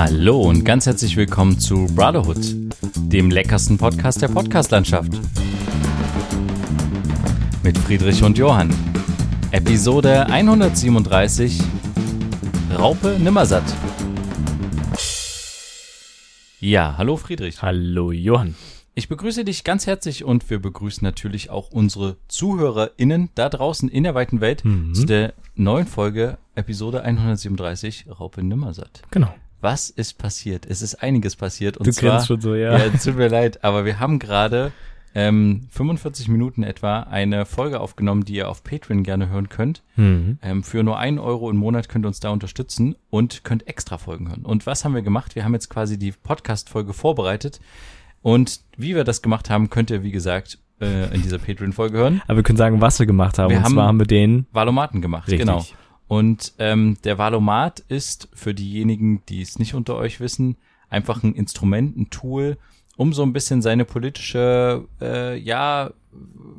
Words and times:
Hallo 0.00 0.42
und 0.42 0.62
ganz 0.64 0.86
herzlich 0.86 1.16
willkommen 1.16 1.58
zu 1.58 1.86
Brotherhood, 1.86 2.38
dem 3.10 3.32
leckersten 3.32 3.78
Podcast 3.78 4.22
der 4.22 4.28
Podcastlandschaft. 4.28 5.10
Mit 7.64 7.76
Friedrich 7.78 8.22
und 8.22 8.38
Johann. 8.38 8.72
Episode 9.50 10.26
137 10.26 11.60
Raupe 12.78 13.18
Nimmersatt. 13.18 13.64
Ja, 16.60 16.94
hallo 16.96 17.16
Friedrich. 17.16 17.62
Hallo 17.62 18.12
Johann. 18.12 18.54
Ich 18.94 19.08
begrüße 19.08 19.44
dich 19.44 19.64
ganz 19.64 19.88
herzlich 19.88 20.22
und 20.22 20.48
wir 20.48 20.62
begrüßen 20.62 21.04
natürlich 21.04 21.50
auch 21.50 21.72
unsere 21.72 22.18
ZuhörerInnen 22.28 23.30
da 23.34 23.48
draußen 23.48 23.88
in 23.88 24.04
der 24.04 24.14
weiten 24.14 24.40
Welt 24.40 24.64
Mhm. 24.64 24.94
zu 24.94 25.06
der 25.06 25.34
neuen 25.56 25.88
Folge, 25.88 26.38
Episode 26.54 27.02
137, 27.02 28.06
Raupe 28.20 28.44
Nimmersatt. 28.44 29.02
Genau. 29.10 29.34
Was 29.60 29.90
ist 29.90 30.18
passiert? 30.18 30.66
Es 30.66 30.82
ist 30.82 30.96
einiges 31.02 31.36
passiert. 31.36 31.76
Und 31.76 31.86
Du 31.86 31.92
zwar, 31.92 32.12
kennst 32.12 32.26
schon 32.28 32.40
so, 32.40 32.54
ja. 32.54 32.78
Ja, 32.78 32.88
tut 32.90 33.16
mir 33.16 33.28
leid, 33.28 33.64
aber 33.64 33.84
wir 33.84 33.98
haben 33.98 34.18
gerade 34.18 34.72
ähm, 35.14 35.66
45 35.70 36.28
Minuten 36.28 36.62
etwa 36.62 37.00
eine 37.00 37.44
Folge 37.46 37.80
aufgenommen, 37.80 38.24
die 38.24 38.34
ihr 38.34 38.48
auf 38.48 38.62
Patreon 38.62 39.02
gerne 39.02 39.28
hören 39.30 39.48
könnt. 39.48 39.82
Mhm. 39.96 40.38
Ähm, 40.42 40.62
für 40.62 40.82
nur 40.82 40.98
einen 40.98 41.18
Euro 41.18 41.50
im 41.50 41.56
Monat 41.56 41.88
könnt 41.88 42.04
ihr 42.04 42.08
uns 42.08 42.20
da 42.20 42.28
unterstützen 42.30 42.94
und 43.10 43.42
könnt 43.42 43.66
extra 43.66 43.98
Folgen 43.98 44.28
hören. 44.28 44.44
Und 44.44 44.66
was 44.66 44.84
haben 44.84 44.94
wir 44.94 45.02
gemacht? 45.02 45.34
Wir 45.34 45.44
haben 45.44 45.54
jetzt 45.54 45.70
quasi 45.70 45.98
die 45.98 46.12
Podcast-Folge 46.12 46.92
vorbereitet. 46.92 47.58
Und 48.22 48.60
wie 48.76 48.94
wir 48.94 49.04
das 49.04 49.22
gemacht 49.22 49.48
haben, 49.50 49.70
könnt 49.70 49.90
ihr, 49.90 50.02
wie 50.02 50.10
gesagt, 50.12 50.58
äh, 50.80 51.12
in 51.14 51.22
dieser 51.22 51.38
Patreon-Folge 51.38 51.96
hören. 51.98 52.22
Aber 52.26 52.36
wir 52.36 52.42
können 52.44 52.58
sagen, 52.58 52.80
was 52.80 52.98
wir 52.98 53.06
gemacht 53.06 53.38
haben. 53.38 53.50
Wir 53.50 53.58
und 53.58 53.64
haben- 53.64 53.74
zwar 53.74 53.86
haben 53.86 53.98
wir 53.98 54.06
den. 54.06 54.46
Valomaten 54.52 55.00
gemacht, 55.02 55.26
Richtig. 55.28 55.40
genau. 55.40 55.64
Und 56.08 56.54
ähm, 56.58 56.96
der 57.04 57.18
Valomat 57.18 57.80
ist 57.88 58.28
für 58.32 58.54
diejenigen, 58.54 59.22
die 59.28 59.42
es 59.42 59.58
nicht 59.58 59.74
unter 59.74 59.96
euch 59.96 60.20
wissen, 60.20 60.56
einfach 60.90 61.22
ein 61.22 61.34
Instrument, 61.34 61.96
ein 61.98 62.08
Tool, 62.10 62.56
um 62.96 63.12
so 63.12 63.22
ein 63.22 63.32
bisschen 63.34 63.60
seine 63.62 63.84
politische, 63.84 64.84
äh, 65.00 65.36
ja, 65.38 65.90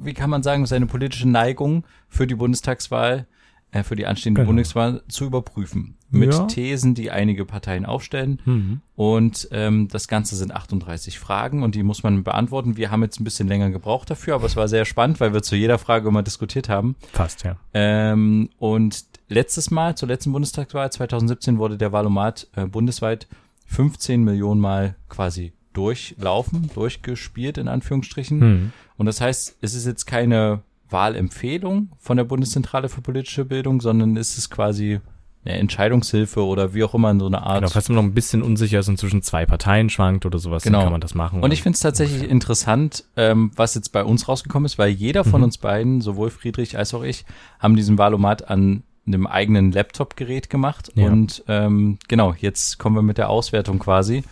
wie 0.02 0.14
kann 0.14 0.30
man 0.30 0.44
sagen, 0.44 0.66
seine 0.67 0.86
politische 0.86 1.27
Neigung 1.27 1.83
für 2.08 2.27
die 2.27 2.36
Bundestagswahl, 2.36 3.25
äh, 3.72 3.83
für 3.83 3.95
die 3.95 4.05
anstehende 4.05 4.42
Genau. 4.42 4.50
Bundestagswahl 4.50 5.02
zu 5.09 5.25
überprüfen. 5.25 5.95
Mit 6.11 6.33
Ja. 6.33 6.45
Thesen, 6.45 6.95
die 6.95 7.11
einige 7.11 7.45
Parteien 7.45 7.86
aufstellen. 7.86 8.42
Mhm. 8.45 8.81
Und 8.95 9.47
ähm, 9.52 9.89
das 9.89 10.08
Ganze 10.08 10.36
sind 10.36 10.53
38 10.55 11.20
Fragen 11.20 11.61
und 11.61 11.75
die 11.75 11.83
muss 11.83 12.02
man 12.02 12.23
beantworten. 12.23 12.77
Wir 12.77 12.89
haben 12.89 13.03
jetzt 13.03 13.20
ein 13.20 13.23
bisschen 13.25 13.47
länger 13.47 13.70
gebraucht 13.70 14.09
dafür, 14.09 14.36
aber 14.36 14.45
es 14.45 14.55
war 14.55 14.67
sehr 14.67 14.86
spannend, 14.86 15.20
weil 15.20 15.33
wir 15.33 15.44
zu 15.44 15.55
jeder 15.55 15.77
Frage 15.77 16.08
immer 16.08 16.23
diskutiert 16.23 16.67
haben. 16.70 16.95
Fast, 17.14 17.44
ja. 17.44 17.58
Ähm, 17.73 18.50
und 18.58 19.05
letztes 19.30 19.72
Mal, 19.72 19.95
zur 19.95 20.08
letzten 20.09 20.31
Bundestagswahl 20.31 20.91
2017, 20.91 21.58
wurde 21.58 21.77
der 21.77 21.91
Valomat 21.91 22.47
äh, 22.55 22.66
bundesweit 22.66 23.27
15 23.67 24.23
Millionen 24.23 24.59
Mal 24.59 24.95
quasi 25.08 25.53
durchlaufen, 25.73 26.69
durchgespielt 26.73 27.58
in 27.58 27.67
Anführungsstrichen. 27.67 28.39
Mhm. 28.39 28.71
Und 28.97 29.05
das 29.05 29.21
heißt, 29.21 29.58
es 29.61 29.73
ist 29.75 29.86
jetzt 29.86 30.05
keine 30.05 30.61
Wahlempfehlung 30.89 31.89
von 31.99 32.17
der 32.17 32.23
Bundeszentrale 32.23 32.89
für 32.89 33.02
politische 33.02 33.45
Bildung, 33.45 33.80
sondern 33.81 34.17
es 34.17 34.38
ist 34.38 34.49
quasi 34.49 34.99
eine 35.45 35.55
Entscheidungshilfe 35.58 36.43
oder 36.43 36.73
wie 36.73 36.83
auch 36.83 36.93
immer 36.93 37.11
in 37.11 37.19
so 37.19 37.27
einer 37.27 37.43
Art. 37.43 37.59
Genau, 37.61 37.69
falls 37.69 37.88
man 37.88 37.95
noch 37.95 38.03
ein 38.03 38.14
bisschen 38.14 38.41
unsicher 38.41 38.80
ist 38.80 38.89
und 38.89 38.99
zwischen 38.99 39.21
zwei 39.21 39.45
Parteien 39.45 39.89
schwankt 39.89 40.25
oder 40.25 40.38
sowas, 40.38 40.64
Genau. 40.64 40.80
dann 40.80 40.86
kann 40.88 40.91
man 40.91 41.02
das 41.02 41.16
machen. 41.16 41.41
Und 41.41 41.52
ich 41.52 41.61
finde 41.64 41.75
es 41.75 41.80
tatsächlich 41.80 42.23
interessant, 42.30 43.05
ähm, 43.16 43.52
was 43.55 43.73
jetzt 43.75 43.89
bei 43.93 44.03
uns 44.03 44.27
rausgekommen 44.27 44.66
ist, 44.66 44.77
weil 44.77 44.89
jeder 44.89 45.23
von 45.23 45.39
Mhm. 45.39 45.45
uns 45.45 45.58
beiden, 45.59 46.02
sowohl 46.02 46.30
Friedrich 46.30 46.77
als 46.77 46.93
auch 46.93 47.03
ich, 47.03 47.23
haben 47.59 47.75
diesen 47.77 47.97
Valomat 47.97 48.49
an 48.49 48.83
einem 49.13 49.27
eigenen 49.27 49.71
Laptop-Gerät 49.71 50.49
gemacht. 50.49 50.91
Ja. 50.95 51.07
Und 51.07 51.43
ähm, 51.47 51.99
genau, 52.07 52.35
jetzt 52.39 52.79
kommen 52.79 52.95
wir 52.95 53.02
mit 53.02 53.17
der 53.17 53.29
Auswertung 53.29 53.79
quasi. 53.79 54.23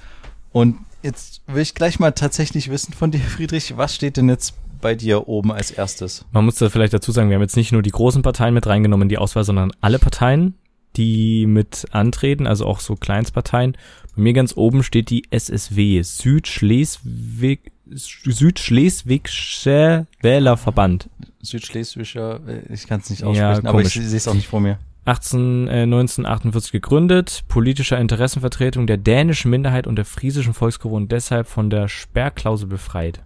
Und 0.52 0.78
jetzt 1.03 1.42
will 1.48 1.61
ich 1.61 1.76
gleich 1.76 1.99
mal 1.99 2.11
tatsächlich 2.11 2.70
wissen 2.70 2.93
von 2.93 3.11
dir, 3.11 3.20
Friedrich, 3.36 3.77
was 3.77 3.95
steht 3.95 4.17
denn 4.17 4.30
jetzt 4.30 4.54
bei 4.82 4.95
dir 4.95 5.27
oben 5.27 5.52
als 5.52 5.71
erstes? 5.71 6.26
Man 6.32 6.45
muss 6.45 6.55
da 6.55 6.70
vielleicht 6.70 6.93
dazu 6.93 7.11
sagen, 7.11 7.30
wir 7.30 7.36
haben 7.36 7.42
jetzt 7.42 7.58
nicht 7.58 7.71
nur 7.71 7.82
die 7.82 7.92
großen 7.92 8.21
Parteien 8.21 8.54
mit 8.54 8.67
reingenommen 8.67 9.05
in 9.05 9.10
die 9.10 9.17
Auswahl, 9.17 9.43
sondern 9.43 9.71
alle 9.82 9.99
Parteien, 9.99 10.55
die 10.95 11.45
mit 11.45 11.86
antreten, 11.92 12.48
also 12.48 12.66
auch 12.66 12.80
so 12.80 12.95
Kleinstparteien. 12.95 13.77
Bei 14.16 14.21
mir 14.21 14.33
ganz 14.33 14.55
oben 14.55 14.83
steht 14.83 15.10
die 15.10 15.23
SSW, 15.30 16.02
Südschleswig, 16.02 17.71
Südschleswigsche 17.92 20.08
Wählerverband. 20.21 21.09
Südschleswischer, 21.42 22.42
äh, 22.48 22.73
ich 22.73 22.87
kann 22.87 22.99
es 22.99 23.09
nicht 23.09 23.21
Ja, 23.21 23.27
aussprechen, 23.27 23.67
aber 23.67 23.81
ich 23.81 23.93
sehe 23.93 24.17
es 24.17 24.27
auch 24.27 24.33
nicht 24.33 24.48
vor 24.48 24.59
mir. 24.59 24.80
18, 25.05 25.67
äh, 25.70 25.83
1948 25.83 26.71
gegründet, 26.73 27.45
politischer 27.48 27.98
Interessenvertretung 27.98 28.87
der 28.87 28.98
dänischen 28.98 29.49
Minderheit 29.49 29.87
und 29.87 29.95
der 29.95 30.03
friesischen 30.05 30.53
Volksgruppe 30.53 30.95
und 30.95 31.11
deshalb 31.11 31.48
von 31.48 31.70
der 31.70 31.87
Sperrklausel 31.87 32.67
befreit. 32.67 33.23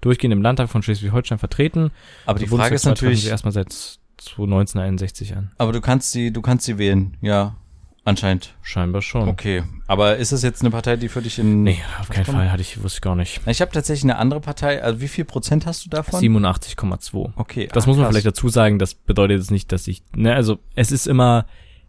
Durchgehend 0.00 0.32
im 0.32 0.42
Landtag 0.42 0.70
von 0.70 0.82
Schleswig-Holstein 0.82 1.38
vertreten. 1.38 1.92
Aber 2.26 2.38
die 2.40 2.48
Frage 2.48 2.74
ist 2.74 2.84
natürlich, 2.84 3.28
erstmal 3.28 3.52
seit 3.52 3.98
1961 4.18 5.36
an. 5.36 5.50
aber 5.58 5.72
du 5.72 5.80
kannst 5.80 6.10
sie, 6.12 6.32
du 6.32 6.42
kannst 6.42 6.64
sie 6.66 6.78
wählen, 6.78 7.16
ja, 7.20 7.54
anscheinend. 8.04 8.54
Scheinbar 8.62 9.02
schon. 9.02 9.28
Okay, 9.28 9.62
aber 9.86 10.16
ist 10.16 10.32
es 10.32 10.42
jetzt 10.42 10.62
eine 10.62 10.70
Partei, 10.70 10.96
die 10.96 11.08
für 11.08 11.22
dich 11.22 11.38
in 11.38 11.62
Nee, 11.62 11.78
auf 12.00 12.08
keinen 12.08 12.24
kommt? 12.24 12.38
Fall 12.38 12.50
hatte 12.52 12.62
ich, 12.62 12.82
wusste 12.82 12.98
ich 12.98 13.00
gar 13.02 13.16
nicht. 13.16 13.40
Ich 13.46 13.60
habe 13.60 13.70
tatsächlich 13.72 14.04
eine 14.04 14.16
andere 14.18 14.40
Partei. 14.40 14.82
Also 14.82 15.00
wie 15.00 15.08
viel 15.08 15.24
Prozent 15.24 15.66
hast 15.66 15.84
du 15.86 15.90
davon? 15.90 16.20
87,2. 16.20 17.32
Okay. 17.36 17.68
Das 17.72 17.84
ah, 17.84 17.86
muss 17.88 17.96
man 17.96 18.04
krass. 18.06 18.12
vielleicht 18.14 18.26
dazu 18.26 18.48
sagen, 18.48 18.78
das 18.78 18.94
bedeutet 18.94 19.38
jetzt 19.38 19.50
nicht, 19.50 19.72
dass 19.72 19.86
ich, 19.86 20.02
ne, 20.14 20.34
also 20.34 20.58
es 20.74 20.92
ist 20.92 21.06
immer, 21.06 21.46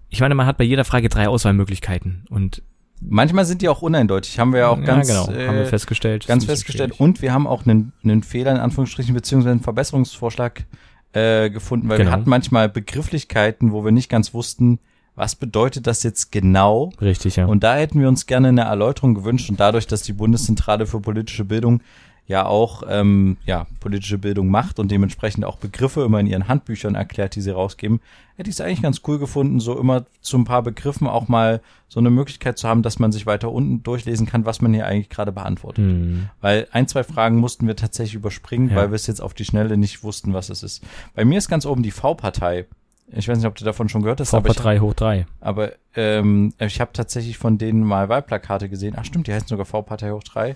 ich 0.09 0.19
meine, 0.19 0.35
man 0.35 0.45
hat 0.45 0.57
bei 0.57 0.63
jeder 0.63 0.85
Frage 0.85 1.09
drei 1.09 1.27
Auswahlmöglichkeiten 1.27 2.25
und 2.29 2.61
Manchmal 3.03 3.45
sind 3.45 3.63
die 3.63 3.67
auch 3.69 3.81
uneindeutig. 3.81 4.37
Haben 4.37 4.53
wir 4.53 4.59
ja 4.59 4.67
auch 4.67 4.79
ganz, 4.83 5.09
ja, 5.09 5.25
genau, 5.25 5.35
äh, 5.35 5.47
haben 5.47 5.57
wir 5.57 5.65
festgestellt. 5.65 6.27
ganz 6.27 6.45
festgestellt. 6.45 6.91
schwierig. 6.91 6.99
Und 7.01 7.23
wir 7.23 7.33
haben 7.33 7.47
auch 7.47 7.65
einen, 7.65 7.93
einen 8.03 8.21
Fehler 8.21 8.51
in 8.51 8.57
Anführungsstrichen 8.57 9.15
beziehungsweise 9.15 9.49
einen 9.53 9.61
Verbesserungsvorschlag 9.61 10.65
äh, 11.13 11.49
gefunden, 11.49 11.89
weil 11.89 11.97
wir 11.97 12.05
Genau. 12.05 12.15
hatten 12.15 12.29
manchmal 12.29 12.69
Begrifflichkeiten, 12.69 13.71
wo 13.71 13.83
wir 13.83 13.91
nicht 13.91 14.07
ganz 14.07 14.35
wussten, 14.35 14.77
was 15.15 15.35
bedeutet 15.35 15.87
das 15.87 16.03
jetzt 16.03 16.31
genau. 16.31 16.91
Richtig, 17.01 17.35
ja. 17.35 17.45
Und 17.45 17.63
da 17.63 17.75
hätten 17.75 17.99
wir 17.99 18.07
uns 18.07 18.25
gerne 18.25 18.47
eine 18.49 18.61
Erläuterung 18.61 19.13
gewünscht. 19.13 19.49
Und 19.49 19.59
dadurch, 19.59 19.87
dass 19.87 20.03
die 20.03 20.13
Bundeszentrale 20.13 20.87
für 20.87 20.99
politische 21.01 21.45
Bildung 21.45 21.81
ja 22.27 22.45
auch 22.45 22.83
ähm, 22.87 23.35
ja, 23.45 23.67
politische 23.81 24.17
Bildung 24.17 24.47
macht 24.47 24.79
und 24.79 24.89
dementsprechend 24.89 25.43
auch 25.43 25.57
Begriffe 25.57 26.03
immer 26.03 26.19
in 26.19 26.27
ihren 26.27 26.47
Handbüchern 26.47 26.95
erklärt, 26.95 27.35
die 27.35 27.41
sie 27.41 27.49
rausgeben, 27.51 27.99
hätte 28.37 28.49
ich 28.49 28.55
es 28.55 28.61
eigentlich 28.61 28.81
ganz 28.81 29.01
cool 29.07 29.19
gefunden, 29.19 29.59
so 29.59 29.77
immer 29.77 30.05
zu 30.21 30.37
ein 30.37 30.45
paar 30.45 30.63
Begriffen 30.63 31.07
auch 31.07 31.27
mal 31.27 31.61
so 31.89 31.99
eine 31.99 32.09
Möglichkeit 32.09 32.57
zu 32.57 32.69
haben, 32.69 32.83
dass 32.83 32.99
man 32.99 33.11
sich 33.11 33.25
weiter 33.25 33.51
unten 33.51 33.83
durchlesen 33.83 34.27
kann, 34.27 34.45
was 34.45 34.61
man 34.61 34.73
hier 34.73 34.85
eigentlich 34.87 35.09
gerade 35.09 35.33
beantwortet. 35.33 35.83
Hm. 35.83 36.29
Weil 36.39 36.67
ein, 36.71 36.87
zwei 36.87 37.03
Fragen 37.03 37.35
mussten 37.37 37.67
wir 37.67 37.75
tatsächlich 37.75 38.15
überspringen, 38.15 38.69
Ja. 38.69 38.77
weil 38.77 38.91
wir 38.91 38.95
es 38.95 39.07
jetzt 39.07 39.21
auf 39.21 39.33
die 39.33 39.45
Schnelle 39.45 39.75
nicht 39.75 40.03
wussten, 40.03 40.33
was 40.33 40.49
es 40.49 40.63
ist. 40.63 40.83
Bei 41.15 41.25
mir 41.25 41.37
ist 41.37 41.49
ganz 41.49 41.65
oben 41.65 41.83
die 41.83 41.91
V-Partei. 41.91 42.65
Ich 43.13 43.27
weiß 43.27 43.37
nicht, 43.37 43.47
ob 43.47 43.55
du 43.55 43.65
davon 43.65 43.89
schon 43.89 44.01
gehört 44.01 44.19
hast, 44.21 44.33
aber 44.33 44.53
Vorpart 44.53 44.57
ich, 44.57 44.63
3 44.63 44.79
hoch 44.79 44.93
3. 44.93 45.25
aber 45.41 45.71
ähm, 45.95 46.53
ich 46.59 46.79
habe 46.79 46.91
tatsächlich 46.93 47.37
von 47.37 47.57
denen 47.57 47.83
mal 47.83 48.07
Wahlplakate 48.09 48.69
gesehen. 48.69 48.95
Ach 48.97 49.03
stimmt, 49.05 49.27
die 49.27 49.33
heißen 49.33 49.47
sogar 49.49 49.65
V-Partei 49.65 50.11
hoch 50.11 50.23
3. 50.23 50.55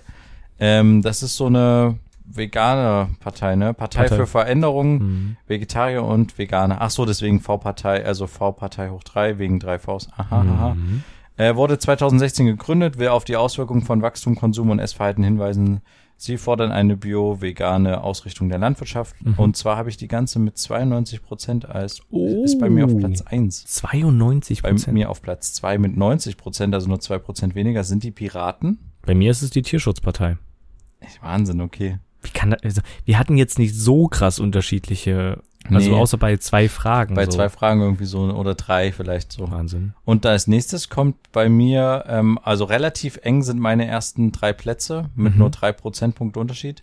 Ähm, 0.58 1.02
das 1.02 1.22
ist 1.22 1.36
so 1.36 1.46
eine 1.46 1.98
vegane 2.24 3.10
Partei, 3.20 3.56
ne? 3.56 3.74
Partei, 3.74 4.00
Partei. 4.02 4.16
für 4.16 4.26
Veränderung, 4.26 4.98
Hm. 5.00 5.36
Vegetarier 5.46 6.02
und 6.02 6.38
Veganer. 6.38 6.78
Ach 6.80 6.90
so, 6.90 7.04
deswegen 7.04 7.40
V-Partei, 7.40 8.04
also 8.04 8.26
V-Partei 8.26 8.88
hoch 8.90 9.04
3 9.04 9.38
wegen 9.38 9.60
drei 9.60 9.78
Vs. 9.78 10.08
Aha, 10.16 10.40
aha. 10.40 10.74
Mhm. 10.74 11.04
Er 11.36 11.56
wurde 11.56 11.78
2016 11.78 12.46
gegründet, 12.46 12.98
will 12.98 13.08
auf 13.08 13.24
die 13.24 13.36
Auswirkungen 13.36 13.82
von 13.82 14.00
Wachstum, 14.00 14.34
Konsum 14.36 14.70
und 14.70 14.78
Essverhalten 14.78 15.22
hinweisen. 15.22 15.82
Sie 16.18 16.38
fordern 16.38 16.72
eine 16.72 16.96
bio-vegane 16.96 18.02
Ausrichtung 18.02 18.48
der 18.48 18.58
Landwirtschaft. 18.58 19.14
Mhm. 19.24 19.34
Und 19.34 19.56
zwar 19.56 19.76
habe 19.76 19.90
ich 19.90 19.96
die 19.98 20.08
ganze 20.08 20.38
mit 20.38 20.56
92 20.56 21.22
Prozent 21.22 21.68
als, 21.68 22.00
Oh. 22.10 22.42
ist 22.44 22.58
bei 22.58 22.70
mir 22.70 22.86
auf 22.86 22.96
Platz 22.96 23.20
1. 23.22 23.66
92% 23.66 24.62
Bei 24.62 24.70
Prozent. 24.70 24.94
mir 24.94 25.10
auf 25.10 25.20
Platz 25.20 25.52
2 25.54 25.78
mit 25.78 25.96
90 25.96 26.36
Prozent, 26.36 26.74
also 26.74 26.88
nur 26.88 27.00
2 27.00 27.18
Prozent 27.18 27.54
weniger, 27.54 27.84
sind 27.84 28.02
die 28.02 28.10
Piraten. 28.12 28.78
Bei 29.02 29.14
mir 29.14 29.30
ist 29.30 29.42
es 29.42 29.50
die 29.50 29.62
Tierschutzpartei. 29.62 30.36
Wahnsinn, 31.20 31.60
okay. 31.60 31.98
Wie 32.22 32.30
kann 32.30 32.50
das, 32.50 32.62
also, 32.62 32.80
wir 33.04 33.18
hatten 33.18 33.36
jetzt 33.36 33.58
nicht 33.58 33.74
so 33.74 34.08
krass 34.08 34.40
unterschiedliche, 34.40 35.42
also 35.70 35.90
Nee. 35.90 35.96
außer 35.96 36.16
bei 36.18 36.36
zwei 36.38 36.68
Fragen. 36.68 37.14
Bei 37.14 37.24
so. 37.26 37.32
zwei 37.32 37.48
Fragen 37.48 37.80
irgendwie 37.80 38.04
so 38.04 38.20
oder 38.32 38.54
drei 38.54 38.92
vielleicht 38.92 39.32
so. 39.32 39.50
Wahnsinn. 39.50 39.94
Und 40.04 40.24
da 40.24 40.30
als 40.30 40.46
nächstes 40.46 40.88
kommt 40.88 41.16
bei 41.32 41.48
mir, 41.48 42.04
ähm, 42.08 42.38
also 42.42 42.64
relativ 42.64 43.18
eng 43.22 43.42
sind 43.42 43.58
meine 43.60 43.86
ersten 43.86 44.32
drei 44.32 44.52
Plätze 44.52 45.10
mit 45.14 45.34
Mhm. 45.34 45.38
nur 45.40 45.50
drei 45.50 45.72
Prozentpunkte 45.72 46.40
Unterschied. 46.40 46.82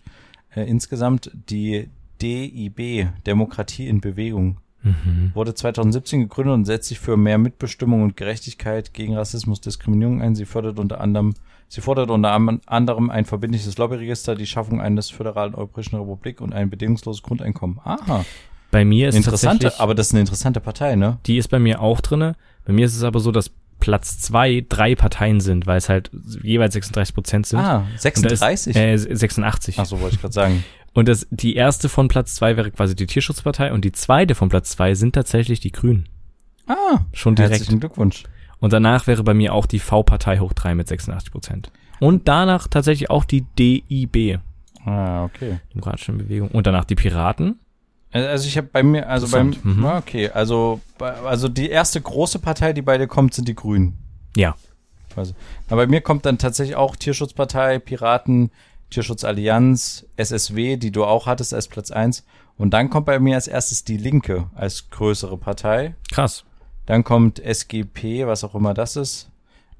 Äh, 0.54 0.62
insgesamt 0.64 1.30
die 1.50 1.88
DIB, 2.22 3.08
Demokratie 3.26 3.88
in 3.88 4.00
Bewegung, 4.00 4.58
Mhm. 4.82 5.30
wurde 5.34 5.54
2017 5.54 6.20
gegründet 6.20 6.54
und 6.54 6.64
setzt 6.66 6.88
sich 6.88 7.00
für 7.00 7.16
mehr 7.16 7.38
Mitbestimmung 7.38 8.02
und 8.02 8.16
Gerechtigkeit 8.18 8.92
gegen 8.92 9.16
Rassismus, 9.16 9.60
Diskriminierung 9.62 10.20
ein. 10.20 10.34
Sie 10.34 10.44
fördert 10.44 10.78
unter 10.78 11.00
anderem, 11.00 11.32
sie 11.68 11.80
fordert 11.80 12.10
unter 12.10 12.30
anderem 12.66 13.08
ein 13.10 13.24
verbindliches 13.24 13.78
Lobbyregister, 13.78 14.34
die 14.34 14.46
Schaffung 14.46 14.82
eines 14.82 15.08
föderalen 15.08 15.54
Europäischen 15.54 15.96
Republik 15.96 16.42
und 16.42 16.52
ein 16.52 16.68
bedingungsloses 16.68 17.22
Grundeinkommen. 17.22 17.80
Aha, 17.82 18.26
Bei 18.74 18.84
mir 18.84 19.08
ist 19.08 19.14
interessante, 19.14 19.78
aber 19.78 19.94
das 19.94 20.08
ist 20.08 20.14
eine 20.14 20.20
interessante 20.20 20.58
Partei, 20.58 20.96
ne? 20.96 21.18
die 21.26 21.38
ist 21.38 21.46
bei 21.46 21.60
mir 21.60 21.80
auch 21.80 22.00
drinne. 22.00 22.34
Bei 22.64 22.72
mir 22.72 22.86
ist 22.86 22.96
es 22.96 23.04
aber 23.04 23.20
so, 23.20 23.30
dass 23.30 23.52
Platz 23.78 24.18
zwei 24.18 24.66
drei 24.68 24.96
Parteien 24.96 25.38
sind, 25.38 25.68
weil 25.68 25.78
es 25.78 25.88
halt 25.88 26.10
jeweils 26.42 26.74
36 26.74 27.14
Prozent 27.14 27.46
sind. 27.46 27.60
Ah, 27.60 27.78
Und 27.78 27.92
da 27.94 27.98
36. 27.98 28.74
Ist, 28.74 29.06
äh, 29.06 29.14
86. 29.14 29.78
Ach 29.78 29.86
so, 29.86 30.00
wollte 30.00 30.16
ich 30.16 30.20
gerade 30.20 30.34
sagen. 30.34 30.64
Und 30.92 31.06
das, 31.06 31.28
die 31.30 31.54
erste 31.54 31.88
von 31.88 32.08
Platz 32.08 32.34
zwei 32.34 32.56
wäre 32.56 32.72
quasi 32.72 32.96
die 32.96 33.06
Tierschutzpartei 33.06 33.72
und 33.72 33.84
die 33.84 33.90
zweite 33.92 34.34
von 34.36 34.48
Platz 34.48 34.70
zwei 34.70 34.94
sind 34.94 35.12
tatsächlich 35.14 35.58
die 35.60 35.72
Grünen. 35.72 36.08
Ah, 36.66 36.98
Schon 37.12 37.34
direkt. 37.36 37.54
herzlichen 37.54 37.80
Glückwunsch. 37.80 38.24
Und 38.60 38.72
danach 38.72 39.06
wäre 39.06 39.22
bei 39.24 39.34
mir 39.34 39.54
auch 39.54 39.66
die 39.66 39.80
V-Partei 39.80 40.38
hoch 40.38 40.52
drei 40.52 40.74
mit 40.74 40.86
86 40.88 41.32
Prozent. 41.32 41.70
Und 42.00 42.26
danach 42.28 42.68
tatsächlich 42.68 43.10
auch 43.10 43.24
die 43.24 43.44
DIB, 43.58 44.38
Ah, 44.84 45.24
okay. 45.24 45.58
Demokratische 45.72 46.12
Bewegung. 46.12 46.48
Und 46.50 46.66
danach 46.66 46.84
die 46.84 46.94
Piraten. 46.94 47.58
Äh, 48.14 48.24
Also 48.24 48.48
ich 48.48 48.56
habe 48.56 48.68
bei 48.72 48.82
mir, 48.82 49.08
also 49.08 49.28
beim, 49.28 49.54
mhm. 49.62 49.84
Okay, 49.84 50.30
also 50.30 50.80
also 50.98 51.48
die 51.48 51.68
erste 51.68 52.00
große 52.00 52.38
Partei, 52.38 52.72
die 52.72 52.82
bei 52.82 52.96
dir 52.96 53.08
kommt, 53.08 53.34
sind 53.34 53.48
die 53.48 53.54
Grünen. 53.54 53.98
Ja. 54.36 54.54
Also, 55.16 55.34
aber 55.68 55.82
bei 55.82 55.86
mir 55.86 56.00
kommt 56.00 56.24
dann 56.26 56.38
tatsächlich 56.38 56.76
auch 56.76 56.96
Tierschutzpartei, 56.96 57.78
Piraten, 57.78 58.50
Tierschutzallianz, 58.90 60.06
SSW, 60.16 60.76
die 60.76 60.90
du 60.90 61.04
auch 61.04 61.26
hattest 61.26 61.54
als 61.54 61.68
Platz 61.68 61.90
eins. 61.90 62.24
Und 62.56 62.70
dann 62.70 62.90
kommt 62.90 63.06
bei 63.06 63.18
mir 63.18 63.34
als 63.34 63.48
erstes 63.48 63.84
die 63.84 63.96
Linke 63.96 64.48
als 64.54 64.90
größere 64.90 65.36
Partei. 65.36 65.94
Krass. 66.12 66.44
Dann 66.86 67.02
kommt 67.04 67.40
SGP, 67.40 68.26
was 68.26 68.44
auch 68.44 68.54
immer 68.54 68.74
das 68.74 68.96
ist, 68.96 69.30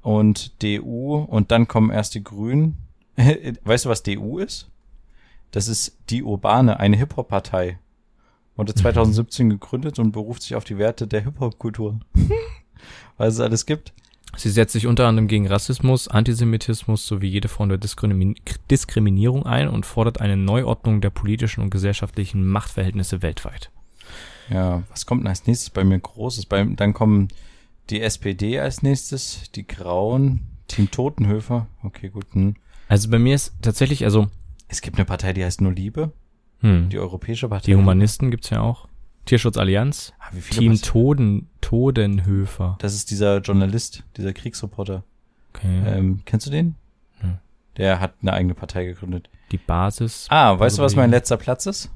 und 0.01 0.61
DU 0.63 1.15
und 1.15 1.51
dann 1.51 1.67
kommen 1.67 1.91
erst 1.91 2.15
die 2.15 2.23
Grünen. 2.23 2.77
weißt 3.63 3.85
du, 3.85 3.89
was 3.89 4.03
DU 4.03 4.39
ist? 4.39 4.69
Das 5.51 5.67
ist 5.67 5.97
die 6.09 6.23
Urbane, 6.23 6.79
eine 6.79 6.97
Hip-Hop-Partei. 6.97 7.79
Wurde 8.55 8.73
2017 8.73 9.49
gegründet 9.49 9.99
und 9.99 10.11
beruft 10.11 10.43
sich 10.43 10.55
auf 10.55 10.63
die 10.63 10.77
Werte 10.77 11.07
der 11.07 11.23
Hip-Hop-Kultur. 11.23 11.99
was 13.17 13.35
es 13.35 13.39
alles 13.39 13.65
gibt. 13.65 13.93
Sie 14.37 14.49
setzt 14.49 14.73
sich 14.73 14.85
unter 14.85 15.07
anderem 15.07 15.27
gegen 15.27 15.47
Rassismus, 15.47 16.09
Antisemitismus 16.09 17.07
sowie 17.07 17.27
jede 17.27 17.47
Form 17.47 17.69
der 17.69 17.77
Diskrimi 17.77 18.35
Diskriminierung 18.69 19.45
ein 19.45 19.69
und 19.69 19.85
fordert 19.85 20.19
eine 20.19 20.35
Neuordnung 20.35 20.99
der 20.99 21.09
politischen 21.09 21.61
und 21.61 21.69
gesellschaftlichen 21.69 22.45
Machtverhältnisse 22.45 23.21
weltweit. 23.21 23.71
Ja, 24.49 24.83
was 24.89 25.05
kommt 25.05 25.21
denn 25.21 25.27
als 25.27 25.47
nächstes 25.47 25.69
bei 25.69 25.83
mir 25.85 25.99
Großes? 25.99 26.47
Bei, 26.47 26.63
dann 26.63 26.93
kommen 26.93 27.29
die 27.89 28.01
SPD 28.01 28.59
als 28.59 28.83
nächstes, 28.83 29.51
die 29.55 29.65
Grauen, 29.65 30.41
Team 30.67 30.91
Totenhöfer. 30.91 31.67
Okay, 31.81 32.09
gut. 32.09 32.25
Hm. 32.33 32.55
Also 32.89 33.09
bei 33.09 33.19
mir 33.19 33.35
ist 33.35 33.53
tatsächlich, 33.61 34.03
also, 34.03 34.27
Es 34.67 34.81
gibt 34.81 34.97
eine 34.97 35.05
Partei, 35.05 35.31
die 35.31 35.45
heißt 35.45 35.61
nur 35.61 35.71
Liebe, 35.71 36.11
hm, 36.61 36.89
die 36.89 36.99
Europäische 36.99 37.47
Partei. 37.49 37.65
die 37.65 37.75
Humanisten 37.75 38.31
gibt's 38.31 38.49
ja 38.49 38.61
auch. 38.61 38.87
Tierschutzallianz, 39.25 40.13
Ah, 40.19 40.25
wie 40.33 40.41
viele 40.41 40.59
Team 40.59 40.81
Toden, 40.81 41.49
Todenhöfer. 41.61 42.77
Das 42.79 42.93
ist 42.93 43.09
dieser 43.09 43.39
Journalist, 43.39 44.03
dieser 44.17 44.33
Kriegsreporter. 44.33 45.03
Okay. 45.53 45.81
Ähm, 45.87 46.21
kennst 46.25 46.45
du 46.45 46.51
den? 46.51 46.75
Hm. 47.21 47.37
Der 47.77 47.99
hat 47.99 48.13
eine 48.21 48.33
eigene 48.33 48.53
Partei 48.53 48.85
gegründet. 48.85 49.29
Die 49.51 49.57
Basis. 49.57 50.27
Ah, 50.29 50.57
weißt 50.59 50.77
du, 50.77 50.83
was 50.83 50.95
mein 50.95 51.09
letzter 51.09 51.37
Platz 51.37 51.65
ist? 51.65 51.89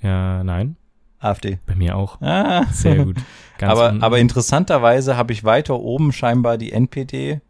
Ja, 0.00 0.42
nein. 0.42 0.76
AfD. 1.18 1.58
Bei 1.66 1.74
mir 1.74 1.96
auch. 1.96 2.20
Ah. 2.20 2.64
Sehr 2.72 3.04
gut. 3.04 3.16
Ganz 3.58 3.72
aber, 3.78 4.02
aber 4.02 4.18
interessanterweise 4.18 5.16
habe 5.16 5.32
ich 5.32 5.44
weiter 5.44 5.78
oben 5.78 6.12
scheinbar 6.12 6.58
die 6.58 6.72
NPD 6.72 7.40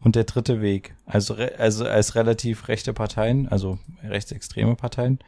und 0.00 0.16
der 0.16 0.24
dritte 0.24 0.60
Weg. 0.60 0.94
Also, 1.06 1.34
also 1.34 1.84
als 1.86 2.14
relativ 2.14 2.68
rechte 2.68 2.92
Parteien, 2.92 3.48
also 3.48 3.78
rechtsextreme 4.02 4.74
Parteien. 4.74 5.20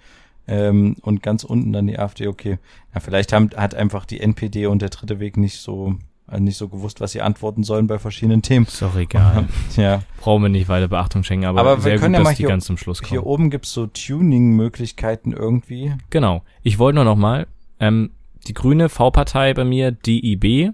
Ähm, 0.48 0.96
und 1.02 1.22
ganz 1.22 1.44
unten 1.44 1.72
dann 1.72 1.86
die 1.86 1.98
AfD, 1.98 2.26
okay. 2.26 2.58
Ja, 2.94 3.00
vielleicht 3.00 3.32
haben, 3.32 3.50
hat 3.56 3.74
einfach 3.74 4.04
die 4.06 4.20
NPD 4.20 4.66
und 4.66 4.82
der 4.82 4.88
dritte 4.88 5.20
Weg 5.20 5.36
nicht 5.36 5.58
so, 5.58 5.94
äh, 6.30 6.40
nicht 6.40 6.56
so 6.56 6.68
gewusst, 6.68 7.00
was 7.00 7.12
sie 7.12 7.22
antworten 7.22 7.62
sollen 7.62 7.86
bei 7.86 7.98
verschiedenen 8.00 8.42
Themen. 8.42 8.66
ist 8.66 8.82
doch 8.82 8.96
egal. 8.96 9.46
Ja. 9.76 10.02
Brauchen 10.20 10.42
wir 10.42 10.48
nicht 10.48 10.68
weiter 10.68 10.88
Beachtung 10.88 11.22
schenken, 11.22 11.46
aber, 11.46 11.60
Aber 11.60 11.76
wir 11.78 11.82
sehr 11.82 11.98
können 11.98 12.14
gut, 12.14 12.18
ja 12.18 12.18
dass 12.18 12.24
mal 12.24 12.30
die 12.34 12.38
hier- 12.38 12.48
ganz 12.48 12.64
zum 12.66 12.76
Schluss 12.76 13.00
kommen. 13.00 13.10
Hier 13.10 13.24
oben 13.24 13.50
gibt's 13.50 13.72
so 13.72 13.86
Tuning-Möglichkeiten 13.86 15.32
irgendwie. 15.32 15.94
Genau. 16.10 16.42
Ich 16.62 16.78
wollte 16.78 16.96
nur 16.96 17.04
noch 17.04 17.16
mal, 17.16 17.46
ähm, 17.80 18.10
die 18.48 18.54
grüne 18.54 18.88
V-Partei 18.88 19.54
bei 19.54 19.64
mir, 19.64 19.92
DIB, 19.92 20.72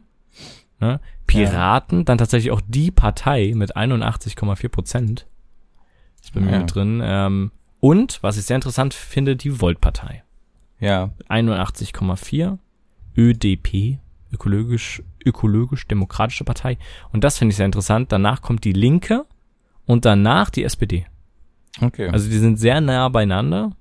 ne? 0.81 1.01
Piraten, 1.27 2.07
dann 2.07 2.17
tatsächlich 2.17 2.51
auch 2.53 2.63
die 2.67 2.91
Partei 2.91 3.53
mit 3.55 3.77
81,4 3.77 4.69
Prozent. 4.71 5.27
Ist 6.23 6.33
bei 6.33 6.41
mir 6.41 6.53
Ja. 6.53 6.59
mit 6.61 6.75
drin. 6.75 7.03
Ähm, 7.05 7.51
und, 7.81 8.23
was 8.23 8.37
ich 8.37 8.45
sehr 8.45 8.57
interessant 8.57 8.95
finde, 8.95 9.37
die 9.37 9.61
Volt-Partei. 9.61 10.25
Ja. 10.81 11.11
81,4. 11.29 12.59
ÖDP, 13.17 13.99
ökologisch, 14.33 15.03
ökologisch-demokratische 15.25 16.45
Partei. 16.45 16.79
Und 17.13 17.25
das 17.25 17.39
finde 17.39 17.51
ich 17.51 17.57
sehr 17.57 17.67
interessant. 17.67 18.13
Danach 18.13 18.43
kommt 18.43 18.65
die 18.65 18.73
Linke 18.73 19.27
und 19.87 20.05
danach 20.05 20.51
die 20.51 20.63
SPD. 20.63 21.07
Okay. 21.81 22.09
Also 22.09 22.31
die 22.31 22.39
sind 22.39 22.59
sehr 22.59 22.81
nah 22.81 23.09
beieinander. 23.09 23.73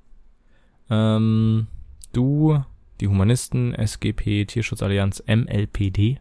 Ähm, 0.90 1.68
du, 2.14 2.64
die 3.00 3.08
Humanisten, 3.08 3.74
SGP, 3.74 4.46
Tierschutzallianz, 4.46 5.24
MLPD, 5.28 6.20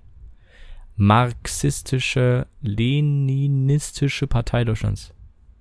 Marxistische, 0.97 2.47
Leninistische 2.61 4.27
Partei 4.27 4.65
Deutschlands. 4.65 5.13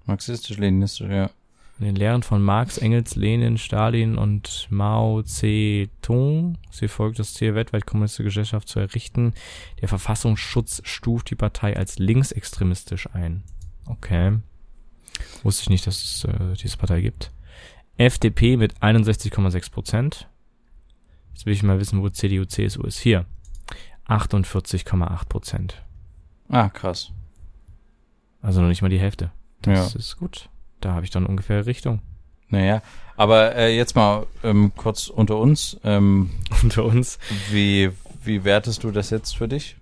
Marxistisch-Leninistisch, 0.05 1.09
ja. 1.09 1.29
In 1.77 1.85
den 1.85 1.95
Lehren 1.97 2.23
von 2.23 2.41
Marx, 2.41 2.77
Engels, 2.77 3.15
Lenin, 3.17 3.57
Stalin 3.57 4.17
und 4.17 4.67
Mao 4.69 5.21
Zedong. 5.23 6.57
Sie 6.71 6.87
folgt 6.87 7.19
das 7.19 7.33
Ziel, 7.33 7.53
weltweit 7.53 7.85
kommunistische 7.85 8.23
Gesellschaft 8.23 8.69
zu 8.69 8.79
errichten. 8.79 9.33
Der 9.81 9.89
Verfassungsschutz 9.89 10.81
stuft 10.85 11.29
die 11.31 11.35
Partei 11.35 11.75
als 11.75 11.99
linksextremistisch 11.99 13.09
ein. 13.13 13.43
Okay. 13.87 14.37
Wusste 15.43 15.63
ich 15.63 15.69
nicht, 15.69 15.85
dass 15.85 16.01
es 16.01 16.23
äh, 16.23 16.53
diese 16.53 16.77
Partei 16.77 17.01
gibt. 17.01 17.31
FDP 17.97 18.55
mit 18.55 18.77
61,6 18.81 19.71
Prozent. 19.71 20.29
Jetzt 21.33 21.45
will 21.45 21.53
ich 21.53 21.63
mal 21.63 21.79
wissen, 21.79 22.01
wo 22.01 22.07
CDU, 22.07 22.45
CSU 22.45 22.83
ist. 22.83 22.99
Hier. 22.99 23.25
48,8 24.07 25.25
Prozent. 25.27 25.83
Ah, 26.47 26.69
krass. 26.69 27.11
Also 28.41 28.61
noch 28.61 28.69
nicht 28.69 28.81
mal 28.81 28.89
die 28.89 28.99
Hälfte. 28.99 29.31
Das 29.61 29.93
Ja. 29.93 29.99
ist 29.99 30.15
gut. 30.17 30.49
Da 30.81 30.93
habe 30.93 31.05
ich 31.05 31.11
dann 31.11 31.25
ungefähr 31.25 31.65
Richtung. 31.65 32.01
Naja, 32.49 32.81
aber 33.17 33.55
äh, 33.55 33.75
jetzt 33.75 33.95
mal 33.95 34.27
ähm, 34.43 34.71
kurz 34.75 35.07
unter 35.07 35.37
uns. 35.37 35.79
Ähm, 35.83 36.31
Unter 36.63 36.85
uns. 36.85 37.19
wie, 37.51 37.91
wie 38.23 38.43
wertest 38.43 38.83
du 38.83 38.91
das 38.91 39.09
jetzt 39.09 39.37
für 39.37 39.47
dich? 39.47 39.77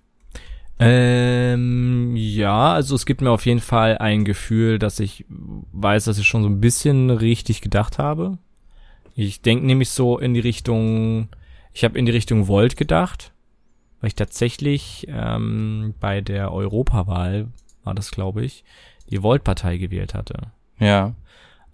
Ähm, 0.78 2.14
ja, 2.16 2.72
also 2.72 2.94
es 2.94 3.06
gibt 3.06 3.20
mir 3.20 3.30
auf 3.30 3.46
jeden 3.46 3.60
Fall 3.60 3.98
ein 3.98 4.24
Gefühl, 4.24 4.78
dass 4.78 4.98
ich 4.98 5.24
weiß, 5.28 6.04
dass 6.04 6.18
ich 6.18 6.26
schon 6.26 6.42
so 6.42 6.48
ein 6.48 6.60
bisschen 6.60 7.10
richtig 7.10 7.60
gedacht 7.60 7.98
habe. 7.98 8.38
Ich 9.14 9.42
denke 9.42 9.66
nämlich 9.66 9.90
so 9.90 10.18
in 10.18 10.34
die 10.34 10.40
Richtung, 10.40 11.28
ich 11.72 11.84
habe 11.84 11.96
in 11.96 12.06
die 12.06 12.12
Richtung 12.12 12.48
Volt 12.48 12.76
gedacht, 12.76 13.32
weil 14.00 14.08
ich 14.08 14.16
tatsächlich 14.16 15.06
ähm, 15.08 15.94
bei 16.00 16.20
der 16.20 16.52
Europawahl, 16.52 17.48
war 17.84 17.94
das 17.94 18.10
glaube 18.10 18.44
ich, 18.44 18.64
die 19.10 19.22
Volt-Partei 19.22 19.76
gewählt 19.76 20.14
hatte. 20.14 20.50
Ja. 20.78 21.14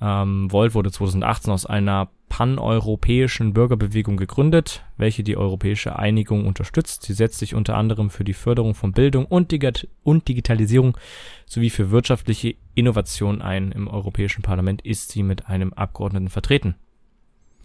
Ähm, 0.00 0.50
Volt 0.50 0.75
wurde 0.75 0.90
2018 0.90 1.52
aus 1.52 1.66
einer 1.66 2.09
paneuropäischen 2.30 3.52
Bürgerbewegung 3.52 4.16
gegründet, 4.16 4.85
welche 4.97 5.23
die 5.23 5.37
europäische 5.37 5.99
Einigung 5.99 6.47
unterstützt. 6.47 7.02
Sie 7.02 7.12
setzt 7.12 7.38
sich 7.38 7.54
unter 7.54 7.76
anderem 7.76 8.09
für 8.09 8.25
die 8.25 8.35
Förderung 8.35 8.75
von 8.75 8.92
Bildung 8.92 9.26
und, 9.26 9.50
Digat 9.50 9.88
und 10.04 10.28
Digitalisierung 10.28 10.97
sowie 11.45 11.71
für 11.71 11.90
wirtschaftliche 11.90 12.54
Innovation 12.75 13.42
ein. 13.42 13.73
Im 13.73 13.88
Europäischen 13.88 14.42
Parlament 14.42 14.80
ist 14.83 15.11
sie 15.11 15.23
mit 15.23 15.49
einem 15.49 15.73
Abgeordneten 15.73 16.28
vertreten. 16.28 16.76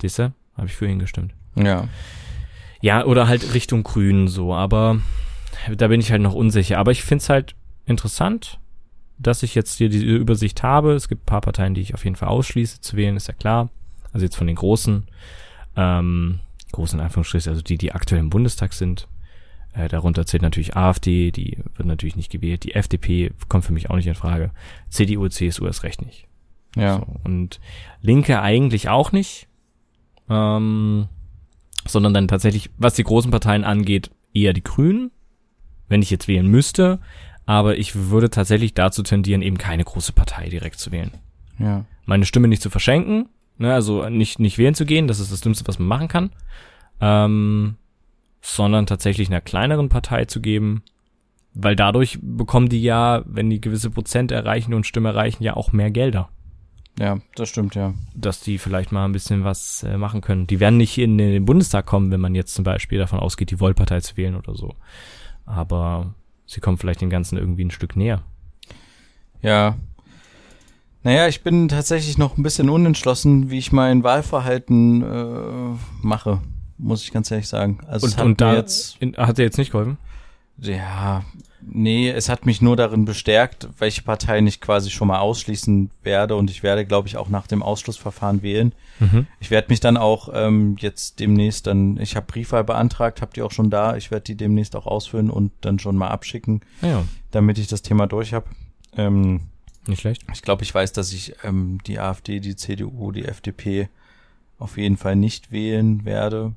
Siehste, 0.01 0.33
habe 0.57 0.67
ich 0.67 0.73
für 0.73 0.87
ihn 0.87 0.99
gestimmt. 0.99 1.33
Ja. 1.55 1.87
Ja, 2.81 3.05
oder 3.05 3.27
halt 3.27 3.53
Richtung 3.53 3.83
Grün 3.83 4.27
so, 4.27 4.53
aber 4.53 4.99
da 5.77 5.87
bin 5.87 6.01
ich 6.01 6.11
halt 6.11 6.21
noch 6.21 6.33
unsicher. 6.33 6.79
Aber 6.79 6.91
ich 6.91 7.03
find's 7.03 7.29
halt 7.29 7.55
interessant, 7.85 8.59
dass 9.17 9.43
ich 9.43 9.55
jetzt 9.55 9.77
hier 9.77 9.89
diese 9.89 10.05
Übersicht 10.05 10.63
habe. 10.63 10.93
Es 10.93 11.07
gibt 11.07 11.23
ein 11.23 11.25
paar 11.25 11.41
Parteien, 11.41 11.73
die 11.73 11.81
ich 11.81 11.93
auf 11.93 12.03
jeden 12.03 12.15
Fall 12.15 12.29
ausschließe 12.29 12.81
zu 12.81 12.97
wählen, 12.97 13.15
ist 13.15 13.27
ja 13.27 13.33
klar. 13.33 13.69
Also 14.11 14.25
jetzt 14.25 14.35
von 14.35 14.47
den 14.47 14.55
großen, 14.55 15.07
ähm, 15.75 16.39
großen 16.71 16.99
Anführungsstrichen, 16.99 17.49
also 17.49 17.61
die, 17.61 17.77
die 17.77 17.91
aktuell 17.91 18.21
im 18.21 18.29
Bundestag 18.29 18.73
sind. 18.73 19.07
Äh, 19.73 19.89
darunter 19.89 20.25
zählt 20.25 20.41
natürlich 20.41 20.75
AfD, 20.75 21.31
die 21.31 21.57
wird 21.75 21.87
natürlich 21.87 22.15
nicht 22.15 22.31
gewählt. 22.31 22.63
Die 22.63 22.75
FDP 22.75 23.31
kommt 23.49 23.65
für 23.65 23.73
mich 23.73 23.89
auch 23.89 23.95
nicht 23.95 24.07
in 24.07 24.15
Frage. 24.15 24.51
CDU, 24.89 25.27
CSU 25.27 25.65
erst 25.65 25.83
recht 25.83 26.05
nicht. 26.05 26.27
Ja. 26.75 26.99
So, 26.99 27.07
und 27.23 27.59
Linke 28.01 28.41
eigentlich 28.41 28.89
auch 28.89 29.11
nicht. 29.11 29.47
Ähm, 30.29 31.07
sondern 31.87 32.13
dann 32.13 32.27
tatsächlich, 32.27 32.69
was 32.77 32.95
die 32.95 33.03
großen 33.03 33.31
Parteien 33.31 33.63
angeht, 33.63 34.11
eher 34.33 34.53
die 34.53 34.63
Grünen, 34.63 35.11
wenn 35.87 36.01
ich 36.01 36.09
jetzt 36.09 36.27
wählen 36.27 36.47
müsste. 36.47 36.99
Aber 37.45 37.77
ich 37.77 37.95
würde 38.09 38.29
tatsächlich 38.29 38.73
dazu 38.73 39.03
tendieren, 39.03 39.41
eben 39.41 39.57
keine 39.57 39.83
große 39.83 40.13
Partei 40.13 40.49
direkt 40.49 40.79
zu 40.79 40.91
wählen. 40.91 41.11
Ja. 41.59 41.85
Meine 42.05 42.25
Stimme 42.25 42.47
nicht 42.47 42.61
zu 42.61 42.69
verschenken, 42.69 43.29
ne, 43.57 43.73
also 43.73 44.09
nicht, 44.09 44.39
nicht 44.39 44.57
wählen 44.57 44.75
zu 44.75 44.85
gehen, 44.85 45.07
das 45.07 45.19
ist 45.19 45.31
das 45.31 45.41
Dümmste, 45.41 45.67
was 45.67 45.79
man 45.79 45.87
machen 45.87 46.07
kann. 46.07 46.31
Ähm, 47.01 47.75
sondern 48.41 48.85
tatsächlich 48.85 49.29
einer 49.29 49.41
kleineren 49.41 49.89
Partei 49.89 50.25
zu 50.25 50.39
geben, 50.39 50.83
weil 51.53 51.75
dadurch 51.75 52.19
bekommen 52.21 52.69
die 52.69 52.81
ja, 52.81 53.23
wenn 53.25 53.49
die 53.49 53.61
gewisse 53.61 53.89
Prozent 53.89 54.31
erreichen 54.31 54.73
und 54.73 54.85
Stimme 54.85 55.09
erreichen, 55.09 55.43
ja 55.43 55.55
auch 55.55 55.71
mehr 55.71 55.89
Gelder. 55.89 56.29
Ja, 56.99 57.17
das 57.35 57.49
stimmt, 57.49 57.75
ja. 57.75 57.93
Dass 58.13 58.39
die 58.39 58.57
vielleicht 58.57 58.91
mal 58.91 59.05
ein 59.05 59.11
bisschen 59.11 59.43
was 59.43 59.83
äh, 59.83 59.97
machen 59.97 60.21
können. 60.21 60.47
Die 60.47 60.59
werden 60.59 60.77
nicht 60.77 60.97
in 60.97 61.17
den 61.17 61.43
Bundestag 61.45 61.85
kommen, 61.85 62.11
wenn 62.11 62.21
man 62.21 62.35
jetzt 62.35 62.53
zum 62.53 62.63
Beispiel 62.63 62.99
davon 62.99 63.19
ausgeht, 63.19 63.51
die 63.51 63.59
Wollpartei 63.59 63.99
zu 63.99 64.15
wählen 64.15 64.35
oder 64.35 64.55
so. 64.55 64.75
Aber 65.45 66.13
sie 66.45 66.59
kommen 66.59 66.77
vielleicht 66.77 67.01
den 67.01 67.09
Ganzen 67.09 67.37
irgendwie 67.37 67.65
ein 67.65 67.71
Stück 67.71 67.95
näher. 67.95 68.23
Ja. 69.41 69.75
Naja, 71.03 71.27
ich 71.27 71.43
bin 71.43 71.67
tatsächlich 71.67 72.17
noch 72.17 72.37
ein 72.37 72.43
bisschen 72.43 72.69
unentschlossen, 72.69 73.51
wie 73.51 73.59
ich 73.59 73.71
mein 73.71 74.03
Wahlverhalten 74.03 75.03
äh, 75.03 75.77
mache, 76.01 76.41
muss 76.77 77.03
ich 77.03 77.11
ganz 77.11 77.29
ehrlich 77.29 77.47
sagen. 77.47 77.79
Also 77.87 78.07
Und, 78.07 78.17
hat 78.17 78.25
und 78.25 78.41
da 78.41 78.55
jetzt 78.55 78.97
in, 78.99 79.15
hat 79.15 79.37
dir 79.37 79.43
jetzt 79.43 79.57
nicht 79.57 79.71
geholfen? 79.71 79.97
Ja, 80.57 81.23
nee, 81.67 82.09
es 82.09 82.29
hat 82.29 82.45
mich 82.45 82.61
nur 82.61 82.75
darin 82.75 83.05
bestärkt, 83.05 83.67
welche 83.77 84.01
Partei 84.01 84.39
ich 84.39 84.61
quasi 84.61 84.89
schon 84.89 85.07
mal 85.07 85.19
ausschließen 85.19 85.89
werde 86.03 86.35
und 86.35 86.49
ich 86.49 86.63
werde, 86.63 86.85
glaube 86.85 87.07
ich, 87.07 87.17
auch 87.17 87.29
nach 87.29 87.47
dem 87.47 87.63
Ausschlussverfahren 87.63 88.41
wählen. 88.41 88.73
Mhm. 88.99 89.27
Ich 89.39 89.51
werde 89.51 89.69
mich 89.69 89.79
dann 89.79 89.97
auch 89.97 90.29
ähm, 90.33 90.75
jetzt 90.79 91.19
demnächst 91.19 91.67
dann, 91.67 91.97
ich 91.99 92.15
habe 92.15 92.25
Briefwahl 92.27 92.63
beantragt, 92.63 93.21
habt 93.21 93.37
ihr 93.37 93.45
auch 93.45 93.51
schon 93.51 93.69
da, 93.69 93.95
ich 93.95 94.11
werde 94.11 94.23
die 94.23 94.35
demnächst 94.35 94.75
auch 94.75 94.85
ausfüllen 94.85 95.29
und 95.29 95.51
dann 95.61 95.79
schon 95.79 95.95
mal 95.95 96.09
abschicken, 96.09 96.61
Ja, 96.81 97.03
damit 97.31 97.57
ich 97.57 97.67
das 97.67 97.81
Thema 97.81 98.07
durch 98.07 98.33
habe. 98.33 98.47
Ähm, 98.97 99.41
nicht 99.87 100.01
schlecht. 100.01 100.23
ich 100.33 100.41
glaube, 100.41 100.63
ich 100.63 100.73
weiß, 100.73 100.93
dass 100.93 101.13
ich 101.13 101.35
ähm, 101.43 101.79
die 101.85 101.99
AfD, 101.99 102.39
die 102.39 102.55
CDU, 102.55 103.11
die 103.11 103.25
FDP 103.25 103.89
auf 104.57 104.77
jeden 104.77 104.97
Fall 104.97 105.15
nicht 105.15 105.51
wählen 105.51 106.05
werde. 106.05 106.53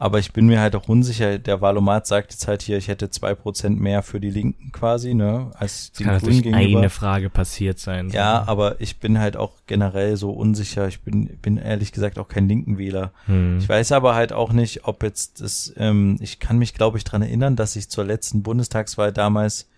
Aber 0.00 0.20
ich 0.20 0.32
bin 0.32 0.46
mir 0.46 0.60
halt 0.60 0.76
auch 0.76 0.88
unsicher. 0.88 1.38
Der 1.38 1.60
Valomat 1.60 2.06
sagt 2.06 2.30
jetzt 2.30 2.46
halt 2.46 2.62
hier, 2.62 2.78
ich 2.78 2.86
hätte 2.86 3.10
zwei 3.10 3.34
Prozent 3.34 3.80
mehr 3.80 4.04
für 4.04 4.20
die 4.20 4.30
Linken 4.30 4.70
quasi, 4.70 5.12
ne, 5.12 5.50
als 5.54 5.90
Das 5.90 5.98
die 5.98 6.04
kann 6.04 6.18
Grünen 6.20 6.42
gegenüber. 6.42 6.78
eine 6.78 6.90
Frage 6.90 7.30
passiert 7.30 7.80
sein. 7.80 8.10
Ja, 8.10 8.44
aber 8.46 8.80
ich 8.80 9.00
bin 9.00 9.18
halt 9.18 9.36
auch 9.36 9.54
generell 9.66 10.16
so 10.16 10.30
unsicher. 10.30 10.86
Ich 10.86 11.00
bin, 11.00 11.26
bin 11.42 11.56
ehrlich 11.56 11.90
gesagt 11.90 12.18
auch 12.20 12.28
kein 12.28 12.48
Linkenwähler. 12.48 13.10
Hm. 13.26 13.58
Ich 13.58 13.68
weiß 13.68 13.90
aber 13.90 14.14
halt 14.14 14.32
auch 14.32 14.52
nicht, 14.52 14.84
ob 14.84 15.02
jetzt 15.02 15.40
das, 15.40 15.72
ähm, 15.76 16.16
ich 16.20 16.38
kann 16.38 16.58
mich, 16.58 16.74
glaube 16.74 16.96
ich, 16.96 17.02
dran 17.02 17.22
erinnern, 17.22 17.56
dass 17.56 17.74
ich 17.74 17.88
zur 17.88 18.04
letzten 18.04 18.44
Bundestagswahl 18.44 19.12
damals 19.12 19.68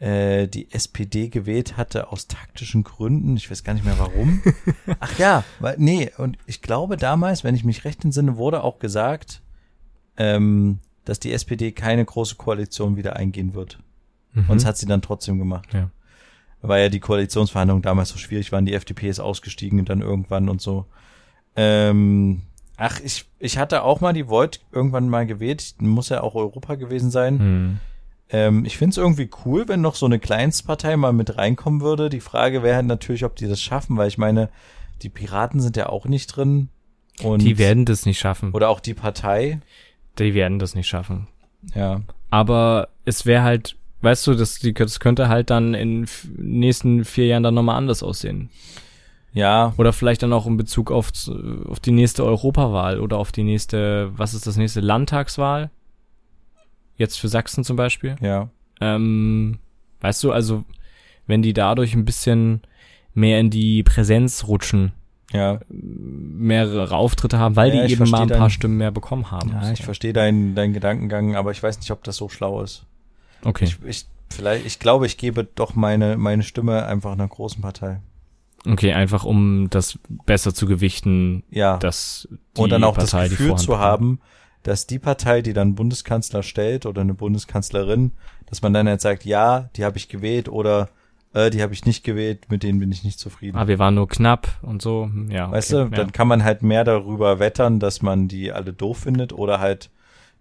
äh, 0.00 0.48
die 0.48 0.72
SPD 0.72 1.28
gewählt 1.28 1.76
hatte 1.76 2.10
aus 2.10 2.26
taktischen 2.26 2.82
Gründen. 2.82 3.36
Ich 3.36 3.48
weiß 3.48 3.62
gar 3.62 3.74
nicht 3.74 3.84
mehr 3.84 4.00
warum. 4.00 4.42
Ach 4.98 5.18
ja, 5.20 5.44
weil, 5.60 5.76
nee, 5.78 6.10
und 6.18 6.36
ich 6.46 6.62
glaube 6.62 6.96
damals, 6.96 7.44
wenn 7.44 7.54
ich 7.54 7.62
mich 7.62 7.84
recht 7.84 8.04
entsinne, 8.04 8.36
wurde 8.36 8.64
auch 8.64 8.80
gesagt, 8.80 9.40
ähm, 10.16 10.78
dass 11.04 11.20
die 11.20 11.32
SPD 11.32 11.72
keine 11.72 12.04
große 12.04 12.36
Koalition 12.36 12.96
wieder 12.96 13.16
eingehen 13.16 13.54
wird. 13.54 13.78
Mhm. 14.34 14.44
Und 14.48 14.56
das 14.60 14.64
hat 14.66 14.76
sie 14.76 14.86
dann 14.86 15.02
trotzdem 15.02 15.38
gemacht. 15.38 15.72
Ja. 15.72 15.90
Weil 16.60 16.84
ja 16.84 16.88
die 16.88 17.00
Koalitionsverhandlungen 17.00 17.82
damals 17.82 18.10
so 18.10 18.18
schwierig 18.18 18.52
waren, 18.52 18.66
die 18.66 18.74
FDP 18.74 19.08
ist 19.08 19.18
ausgestiegen 19.20 19.80
und 19.80 19.88
dann 19.88 20.00
irgendwann 20.00 20.48
und 20.48 20.60
so. 20.60 20.86
Ähm, 21.56 22.42
ach, 22.76 23.00
ich, 23.00 23.24
ich 23.38 23.58
hatte 23.58 23.82
auch 23.82 24.00
mal 24.00 24.12
die 24.12 24.28
Volt 24.28 24.60
irgendwann 24.70 25.08
mal 25.08 25.26
gewählt. 25.26 25.74
Muss 25.80 26.08
ja 26.08 26.22
auch 26.22 26.34
Europa 26.34 26.76
gewesen 26.76 27.10
sein. 27.10 27.38
Hm. 27.38 27.78
Ähm, 28.30 28.64
ich 28.64 28.78
finde 28.78 28.92
es 28.92 28.96
irgendwie 28.96 29.28
cool, 29.44 29.66
wenn 29.68 29.80
noch 29.80 29.96
so 29.96 30.06
eine 30.06 30.18
Kleinstpartei 30.18 30.96
mal 30.96 31.12
mit 31.12 31.36
reinkommen 31.36 31.80
würde. 31.80 32.08
Die 32.08 32.20
Frage 32.20 32.62
wäre 32.62 32.76
halt 32.76 32.86
natürlich, 32.86 33.24
ob 33.24 33.36
die 33.36 33.48
das 33.48 33.60
schaffen, 33.60 33.96
weil 33.96 34.08
ich 34.08 34.18
meine, 34.18 34.48
die 35.02 35.10
Piraten 35.10 35.60
sind 35.60 35.76
ja 35.76 35.88
auch 35.88 36.06
nicht 36.06 36.28
drin. 36.28 36.68
Und 37.22 37.42
Die 37.42 37.58
werden 37.58 37.84
das 37.84 38.06
nicht 38.06 38.18
schaffen. 38.18 38.52
oder 38.52 38.68
auch 38.70 38.80
die 38.80 38.94
Partei. 38.94 39.60
Die 40.18 40.34
werden 40.34 40.58
das 40.58 40.74
nicht 40.74 40.88
schaffen. 40.88 41.28
Ja. 41.74 42.02
Aber 42.30 42.88
es 43.04 43.26
wäre 43.26 43.42
halt, 43.42 43.76
weißt 44.02 44.26
du, 44.26 44.34
das, 44.34 44.58
die, 44.58 44.74
das 44.74 45.00
könnte 45.00 45.28
halt 45.28 45.50
dann 45.50 45.74
in 45.74 46.06
nächsten 46.36 47.04
vier 47.04 47.26
Jahren 47.26 47.42
dann 47.42 47.54
nochmal 47.54 47.76
anders 47.76 48.02
aussehen. 48.02 48.50
Ja, 49.34 49.72
Oder 49.78 49.94
vielleicht 49.94 50.22
dann 50.22 50.32
auch 50.32 50.46
in 50.46 50.58
Bezug 50.58 50.90
auf, 50.90 51.10
auf 51.66 51.80
die 51.80 51.92
nächste 51.92 52.24
Europawahl 52.24 53.00
oder 53.00 53.16
auf 53.16 53.32
die 53.32 53.44
nächste, 53.44 54.10
was 54.16 54.34
ist 54.34 54.46
das 54.46 54.58
nächste, 54.58 54.80
Landtagswahl? 54.80 55.70
Jetzt 56.96 57.18
für 57.18 57.28
Sachsen 57.28 57.64
zum 57.64 57.76
Beispiel. 57.76 58.16
ja. 58.20 58.50
Ähm, 58.80 59.58
weißt 60.00 60.24
du, 60.24 60.32
also 60.32 60.64
wenn 61.26 61.40
die 61.40 61.52
dadurch 61.52 61.94
ein 61.94 62.04
bisschen 62.04 62.62
mehr 63.14 63.38
in 63.38 63.48
die 63.48 63.84
Präsenz 63.84 64.48
rutschen, 64.48 64.92
Ja, 65.32 65.60
mehrere 65.68 66.94
Auftritte 66.96 67.38
haben, 67.38 67.56
weil 67.56 67.74
Ja, 67.74 67.86
die 67.86 67.92
eben 67.94 68.08
mal 68.10 68.22
ein 68.22 68.28
verstehe 68.28 68.36
paar 68.38 68.46
dein- 68.48 68.50
Stimmen 68.50 68.76
mehr 68.78 68.90
bekommen 68.90 69.30
haben. 69.30 69.50
ja 69.50 69.72
ich 69.72 69.82
verstehe 69.82 70.12
deinen 70.12 70.54
deinen 70.54 70.72
Gedankengang, 70.74 71.36
aber 71.36 71.50
ich 71.52 71.62
weiß 71.62 71.78
nicht, 71.78 71.90
ob 71.90 72.04
das 72.04 72.16
so 72.16 72.28
schlau 72.28 72.60
ist. 72.62 72.84
Okay. 73.44 73.64
Ich, 73.64 73.78
ich, 73.84 74.06
vielleicht, 74.30 74.66
ich 74.66 74.78
glaube, 74.78 75.06
ich 75.06 75.16
gebe 75.16 75.44
doch 75.44 75.74
meine, 75.74 76.16
meine 76.16 76.42
Stimme 76.42 76.86
einfach 76.86 77.12
einer 77.12 77.26
großen 77.28 77.62
Partei. 77.62 78.00
Okay, 78.66 78.92
einfach 78.92 79.24
um 79.24 79.68
das 79.70 79.98
besser 80.26 80.54
zu 80.54 80.66
gewichten, 80.66 81.42
Ja. 81.50 81.78
dass 81.78 82.28
die 82.56 82.60
und 82.60 82.70
dann 82.70 82.84
auch 82.84 82.94
Partei 82.94 83.22
das 83.28 83.30
Gefühl 83.30 83.56
zu 83.56 83.78
haben, 83.78 84.20
dass 84.62 84.86
die 84.86 85.00
Partei, 85.00 85.42
die 85.42 85.52
dann 85.54 85.74
Bundeskanzler 85.74 86.44
stellt 86.44 86.86
oder 86.86 87.00
eine 87.00 87.14
Bundeskanzlerin, 87.14 88.12
dass 88.46 88.62
man 88.62 88.72
dann 88.72 88.86
halt 88.86 89.00
sagt, 89.00 89.24
ja, 89.24 89.70
die 89.74 89.84
habe 89.84 89.96
ich 89.98 90.08
gewählt 90.08 90.48
oder 90.48 90.90
äh, 91.34 91.50
die 91.50 91.62
habe 91.62 91.72
ich 91.72 91.84
nicht 91.86 92.04
gewählt, 92.04 92.50
mit 92.50 92.62
denen 92.62 92.78
bin 92.78 92.92
ich 92.92 93.04
nicht 93.04 93.18
zufrieden. 93.18 93.56
Ah, 93.56 93.66
wir 93.68 93.78
waren 93.78 93.94
nur 93.94 94.08
knapp 94.08 94.58
und 94.62 94.82
so. 94.82 95.04
Hm, 95.04 95.30
Ja, 95.30 95.46
okay, 95.46 95.56
weißt 95.56 95.72
du, 95.72 95.76
ja. 95.76 95.84
dann 95.86 96.12
kann 96.12 96.28
man 96.28 96.44
halt 96.44 96.62
mehr 96.62 96.84
darüber 96.84 97.38
wettern, 97.38 97.78
dass 97.80 98.02
man 98.02 98.28
die 98.28 98.52
alle 98.52 98.72
doof 98.72 98.98
findet 98.98 99.32
oder 99.32 99.58
halt, 99.60 99.90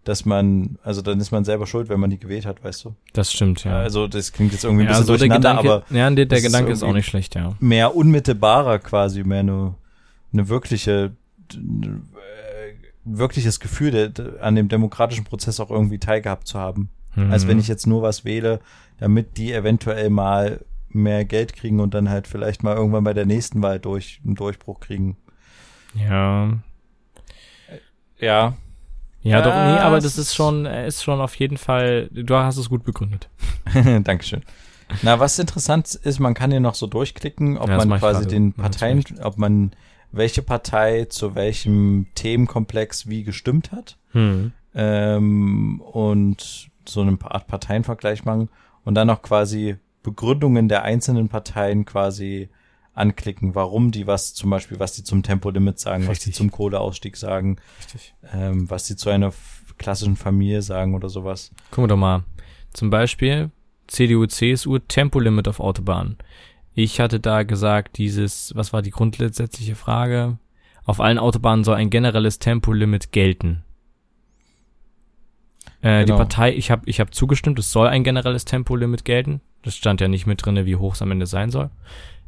dass 0.04 0.26
man, 0.26 0.78
also 0.84 1.02
dann 1.02 1.20
ist 1.20 1.32
man 1.32 1.46
selber 1.46 1.68
schuld, 1.68 1.88
wenn 1.90 2.00
man 2.00 2.10
die 2.10 2.18
gewählt 2.20 2.46
hat, 2.46 2.64
weißt 2.64 2.86
du. 2.86 2.96
das 3.14 3.32
stimmt, 3.32 3.64
ja. 3.64 3.78
Also 3.78 4.08
das 4.08 4.32
klingt 4.34 4.52
jetzt 4.52 4.64
irgendwie 4.64 4.84
ein 4.84 4.88
ja, 4.88 4.92
bisschen 4.94 5.06
so 5.06 5.14
der 5.14 5.28
durcheinander, 5.28 5.62
Gedanke, 5.62 5.86
aber 5.88 5.96
ja, 5.98 6.10
der, 6.10 6.16
der 6.16 6.26
das 6.26 6.40
ist 6.40 6.46
Gedanke 6.46 6.72
ist 6.72 6.84
auch 6.84 6.94
nicht 6.94 7.06
schlecht, 7.08 7.36
ja. 7.36 7.56
mehr 7.60 7.96
unmittelbarer 7.96 8.80
quasi, 8.80 9.24
mehr 9.24 9.40
eine, 9.42 9.76
eine 10.34 10.50
wirkliche, 10.50 11.12
äh, 11.54 11.58
wirkliches 13.06 13.60
Gefühl 13.60 13.92
der, 13.92 14.44
an 14.44 14.56
dem 14.56 14.68
demokratischen 14.70 15.24
Prozess 15.26 15.60
auch 15.60 15.72
irgendwie 15.72 16.00
teilgehabt 16.00 16.48
zu 16.48 16.60
haben. 16.60 16.90
Als 17.16 17.44
Mhm. 17.44 17.50
wenn 17.50 17.60
ich 17.60 17.68
jetzt 17.68 17.88
nur 17.88 18.02
was 18.02 18.24
wähle, 18.26 18.60
damit 19.00 19.38
die 19.38 19.52
eventuell 19.52 20.10
mal 20.10 20.62
mehr 20.94 21.26
Geld 21.26 21.54
kriegen 21.54 21.80
und 21.80 21.94
dann 21.94 22.10
halt 22.10 22.28
vielleicht 22.28 22.64
mal 22.64 22.76
irgendwann 22.76 23.04
bei 23.04 23.14
der 23.14 23.26
nächsten 23.26 23.62
Wahl 23.62 23.80
durch 23.80 24.22
einen 24.26 24.36
Durchbruch 24.36 24.80
kriegen. 24.80 25.18
Ja. 25.94 26.54
Ja. 28.20 28.56
Ja, 29.24 29.42
doch, 29.42 29.52
nee, 29.52 29.76
Ja, 29.76 29.82
aber 29.82 30.00
das 30.00 30.18
ist 30.18 30.34
schon, 30.34 30.66
äh, 30.66 30.88
ist 30.88 31.04
schon 31.04 31.22
auf 31.22 31.36
jeden 31.36 31.58
Fall, 31.58 32.10
du 32.12 32.36
hast 32.36 32.58
es 32.58 32.70
gut 32.70 32.84
begründet. 32.84 33.30
Dankeschön. 34.04 34.42
Na, 35.04 35.20
was 35.20 35.38
interessant 35.40 35.94
ist, 35.94 36.20
man 36.20 36.34
kann 36.34 36.52
hier 36.52 36.60
noch 36.60 36.76
so 36.76 36.88
durchklicken, 36.88 37.58
ob 37.58 37.70
Ja, 37.70 37.78
man 37.78 38.00
quasi 38.00 38.28
den 38.28 38.54
Ja, 38.58 38.64
Parteien, 38.64 39.04
ob 39.22 39.38
man 39.38 39.72
welche 40.12 40.42
Partei 40.42 41.06
zu 41.06 41.36
welchem 41.36 42.08
Themenkomplex 42.16 43.08
wie 43.08 43.24
gestimmt 43.24 43.72
hat. 43.72 43.98
Hm. 44.12 44.52
ähm, 44.76 45.80
und 45.82 46.70
so 46.86 47.02
eine 47.02 47.18
Art 47.24 47.48
Parteienvergleich 47.48 48.26
machen 48.26 48.50
und 48.84 48.96
dann 48.96 49.08
noch 49.08 49.22
quasi 49.22 49.78
Begründungen 50.04 50.68
der 50.68 50.84
einzelnen 50.84 51.30
Parteien 51.30 51.86
quasi 51.86 52.50
anklicken, 52.94 53.56
warum 53.56 53.92
die 53.92 54.06
was 54.08 54.34
zum 54.34 54.50
Beispiel, 54.50 54.80
was 54.80 54.94
die 54.94 55.04
zum 55.04 55.24
Tempolimit 55.24 55.80
sagen, 55.80 56.04
was 56.08 56.20
die 56.20 56.26
Richtig. 56.30 56.36
zum 56.36 56.52
Kohleausstieg 56.52 57.16
sagen, 57.16 57.58
Richtig. 57.80 58.14
ähm, 58.34 58.70
was 58.70 58.84
die 58.86 58.96
zu 58.96 59.10
einer 59.10 59.32
klassischen 59.78 60.16
Familie 60.18 60.62
sagen 60.62 60.94
oder 60.94 61.08
sowas. 61.10 61.52
Gucken 61.72 61.86
wir 61.86 61.88
doch 61.90 61.98
mal. 61.98 62.24
Zum 62.74 62.90
Beispiel 62.90 63.50
CDU, 63.88 64.26
CSU, 64.26 64.80
Tempolimit 64.80 65.48
auf 65.48 65.60
Autobahnen. 65.60 66.18
Ich 66.74 67.00
hatte 67.00 67.20
da 67.20 67.44
gesagt, 67.44 67.98
dieses, 67.98 68.54
was 68.56 68.74
war 68.74 68.82
die 68.82 68.92
grundsätzliche 68.92 69.76
Frage? 69.76 70.38
Auf 70.86 71.00
allen 71.00 71.18
Autobahnen 71.18 71.64
soll 71.64 71.76
ein 71.76 71.90
generelles 71.90 72.40
Tempolimit 72.40 73.12
gelten. 73.12 73.64
Äh, 75.82 76.02
Die 76.02 76.06
Genau. 76.08 76.18
Partei, 76.18 76.54
ich 76.54 76.72
habe 76.72 76.84
ich 76.86 77.00
hab 77.00 77.14
zugestimmt, 77.14 77.60
es 77.60 77.72
soll 77.72 77.88
ein 77.88 78.04
generelles 78.04 78.46
Tempolimit 78.46 79.06
gelten. 79.06 79.42
Das 79.64 79.76
stand 79.76 80.02
ja 80.02 80.08
nicht 80.08 80.26
mit 80.26 80.46
drinne, 80.46 80.66
wie 80.66 80.76
hoch 80.76 80.96
es 80.96 81.02
am 81.02 81.12
Ende 81.12 81.26
sein 81.26 81.52
soll. 81.52 81.70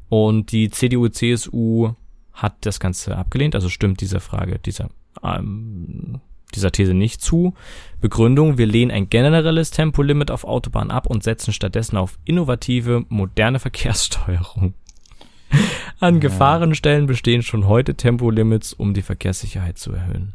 Und 0.10 0.52
die 0.52 0.70
CDU, 0.70 1.08
CSU 1.10 1.94
hat 2.34 2.56
das 2.62 2.80
Ganze 2.80 3.18
abgelehnt, 3.18 3.56
also 3.56 3.70
stimmt 3.70 4.02
dieser 4.02 4.20
Frage, 4.20 4.60
dieser, 4.60 4.90
ähm, 5.24 6.20
dieser 6.54 6.72
These 6.72 6.94
nicht 6.94 7.22
zu. 7.22 7.54
Begründung, 8.02 8.58
wir 8.58 8.66
lehnen 8.66 8.92
ein 8.92 9.10
generelles 9.10 9.72
Tempolimit 9.72 10.32
auf 10.32 10.44
Autobahnen 10.44 10.92
ab 10.92 11.08
und 11.08 11.24
setzen 11.24 11.54
stattdessen 11.54 11.98
auf 11.98 12.20
innovative, 12.26 13.06
moderne 13.10 13.60
Verkehrssteuerung. 13.60 14.74
An 16.00 16.16
Ja. 16.16 16.20
Gefahrenstellen 16.20 17.06
bestehen 17.06 17.44
schon 17.44 17.68
heute 17.68 17.96
Tempolimits, 17.96 18.74
um 18.74 18.94
die 18.94 19.04
Verkehrssicherheit 19.04 19.78
zu 19.78 19.94
erhöhen. 19.94 20.34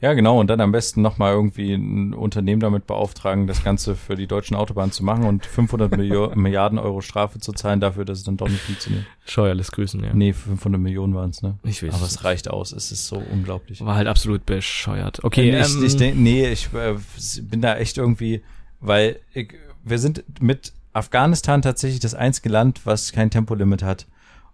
Ja, 0.00 0.14
genau, 0.14 0.40
und 0.40 0.48
dann 0.48 0.62
am 0.62 0.72
besten 0.72 1.02
nochmal 1.02 1.34
irgendwie 1.34 1.74
ein 1.74 2.14
Unternehmen 2.14 2.60
damit 2.60 2.86
beauftragen, 2.86 3.46
das 3.46 3.62
Ganze 3.62 3.94
für 3.94 4.16
die 4.16 4.26
deutschen 4.26 4.56
Autobahnen 4.56 4.92
zu 4.92 5.04
machen 5.04 5.24
und 5.24 5.44
500 5.44 5.94
Millio 5.94 6.32
Milliarden 6.34 6.78
Euro 6.78 7.02
Strafe 7.02 7.38
zu 7.38 7.52
zahlen 7.52 7.80
dafür, 7.80 8.06
dass 8.06 8.18
es 8.18 8.24
dann 8.24 8.38
doch 8.38 8.48
nicht 8.48 8.62
funktioniert. 8.62 9.04
Scheuerles 9.26 9.72
Grüßen, 9.72 10.02
ja. 10.02 10.14
Nee, 10.14 10.32
500 10.32 10.80
Millionen 10.80 11.14
waren 11.14 11.30
es, 11.30 11.42
ne? 11.42 11.58
Ich 11.64 11.82
weiß 11.82 11.92
Aber 11.92 12.06
es 12.06 12.24
reicht 12.24 12.48
aus, 12.48 12.72
es 12.72 12.90
ist 12.90 13.08
so 13.08 13.22
unglaublich. 13.30 13.84
War 13.84 13.94
halt 13.94 14.08
absolut 14.08 14.46
bescheuert. 14.46 15.22
Okay, 15.22 15.50
ich, 15.50 15.74
ähm, 15.76 15.84
ich 15.84 15.96
denk, 15.96 16.16
nee, 16.16 16.48
ich 16.48 16.70
äh, 16.72 16.94
bin 17.42 17.60
da 17.60 17.76
echt 17.76 17.98
irgendwie, 17.98 18.42
weil 18.80 19.20
ich, 19.34 19.52
wir 19.84 19.98
sind 19.98 20.24
mit 20.40 20.72
Afghanistan 20.94 21.60
tatsächlich 21.60 22.00
das 22.00 22.14
einzige 22.14 22.48
Land, 22.48 22.86
was 22.86 23.12
kein 23.12 23.30
Tempolimit 23.30 23.82
hat. 23.82 24.06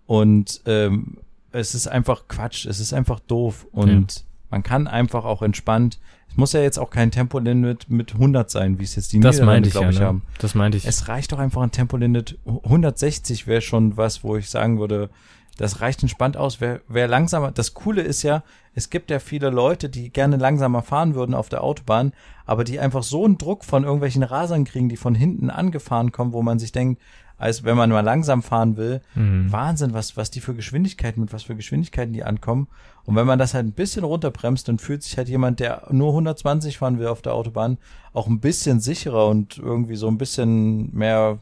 Und 0.06 0.60
ähm, 0.66 1.18
es 1.52 1.76
ist 1.76 1.86
einfach 1.86 2.26
Quatsch, 2.26 2.66
es 2.66 2.80
ist 2.80 2.92
einfach 2.92 3.20
doof. 3.20 3.68
Und. 3.70 4.25
Man 4.50 4.62
kann 4.62 4.86
einfach 4.86 5.24
auch 5.24 5.42
entspannt. 5.42 5.98
Es 6.28 6.36
muss 6.36 6.52
ja 6.52 6.60
jetzt 6.60 6.78
auch 6.78 6.90
kein 6.90 7.10
Tempolimit 7.10 7.88
mit 7.88 8.14
100 8.14 8.50
sein, 8.50 8.78
wie 8.78 8.84
es 8.84 8.96
jetzt 8.96 9.12
die 9.12 9.20
das 9.20 9.36
Niederlande, 9.36 9.70
glaube 9.70 9.90
ich, 9.90 9.96
ja, 9.96 10.00
ne? 10.00 10.06
haben. 10.06 10.22
Das 10.38 10.54
meinte 10.54 10.78
ich. 10.78 10.86
Es 10.86 11.08
reicht 11.08 11.32
doch 11.32 11.38
einfach 11.38 11.62
ein 11.62 11.70
Tempolimit. 11.70 12.38
160 12.46 13.46
wäre 13.46 13.60
schon 13.60 13.96
was, 13.96 14.22
wo 14.22 14.36
ich 14.36 14.50
sagen 14.50 14.78
würde, 14.78 15.10
das 15.56 15.80
reicht 15.80 16.02
entspannt 16.02 16.36
aus. 16.36 16.60
Wer, 16.60 16.80
wer 16.88 17.08
langsamer, 17.08 17.50
das 17.50 17.74
Coole 17.74 18.02
ist 18.02 18.22
ja, 18.22 18.42
es 18.74 18.90
gibt 18.90 19.10
ja 19.10 19.18
viele 19.18 19.50
Leute, 19.50 19.88
die 19.88 20.10
gerne 20.10 20.36
langsamer 20.36 20.82
fahren 20.82 21.14
würden 21.14 21.34
auf 21.34 21.48
der 21.48 21.64
Autobahn, 21.64 22.12
aber 22.44 22.64
die 22.64 22.78
einfach 22.78 23.02
so 23.02 23.24
einen 23.24 23.38
Druck 23.38 23.64
von 23.64 23.84
irgendwelchen 23.84 24.22
Rasern 24.22 24.64
kriegen, 24.64 24.88
die 24.88 24.98
von 24.98 25.14
hinten 25.14 25.48
angefahren 25.48 26.12
kommen, 26.12 26.32
wo 26.32 26.42
man 26.42 26.58
sich 26.58 26.72
denkt, 26.72 27.00
als 27.38 27.64
wenn 27.64 27.76
man 27.76 27.90
mal 27.90 28.00
langsam 28.00 28.42
fahren 28.42 28.76
will, 28.76 29.02
mhm. 29.14 29.50
Wahnsinn, 29.52 29.92
was, 29.92 30.16
was 30.16 30.30
die 30.30 30.40
für 30.40 30.54
Geschwindigkeiten, 30.54 31.20
mit 31.20 31.32
was 31.32 31.44
für 31.44 31.56
Geschwindigkeiten 31.56 32.12
die 32.12 32.24
ankommen. 32.24 32.68
Und 33.04 33.14
wenn 33.14 33.26
man 33.26 33.38
das 33.38 33.54
halt 33.54 33.66
ein 33.66 33.72
bisschen 33.72 34.04
runterbremst, 34.04 34.68
dann 34.68 34.78
fühlt 34.78 35.02
sich 35.02 35.18
halt 35.18 35.28
jemand, 35.28 35.60
der 35.60 35.86
nur 35.90 36.08
120 36.10 36.78
fahren 36.78 36.98
will 36.98 37.08
auf 37.08 37.22
der 37.22 37.34
Autobahn, 37.34 37.78
auch 38.12 38.26
ein 38.26 38.40
bisschen 38.40 38.80
sicherer 38.80 39.28
und 39.28 39.58
irgendwie 39.58 39.96
so 39.96 40.08
ein 40.08 40.18
bisschen 40.18 40.94
mehr, 40.94 41.38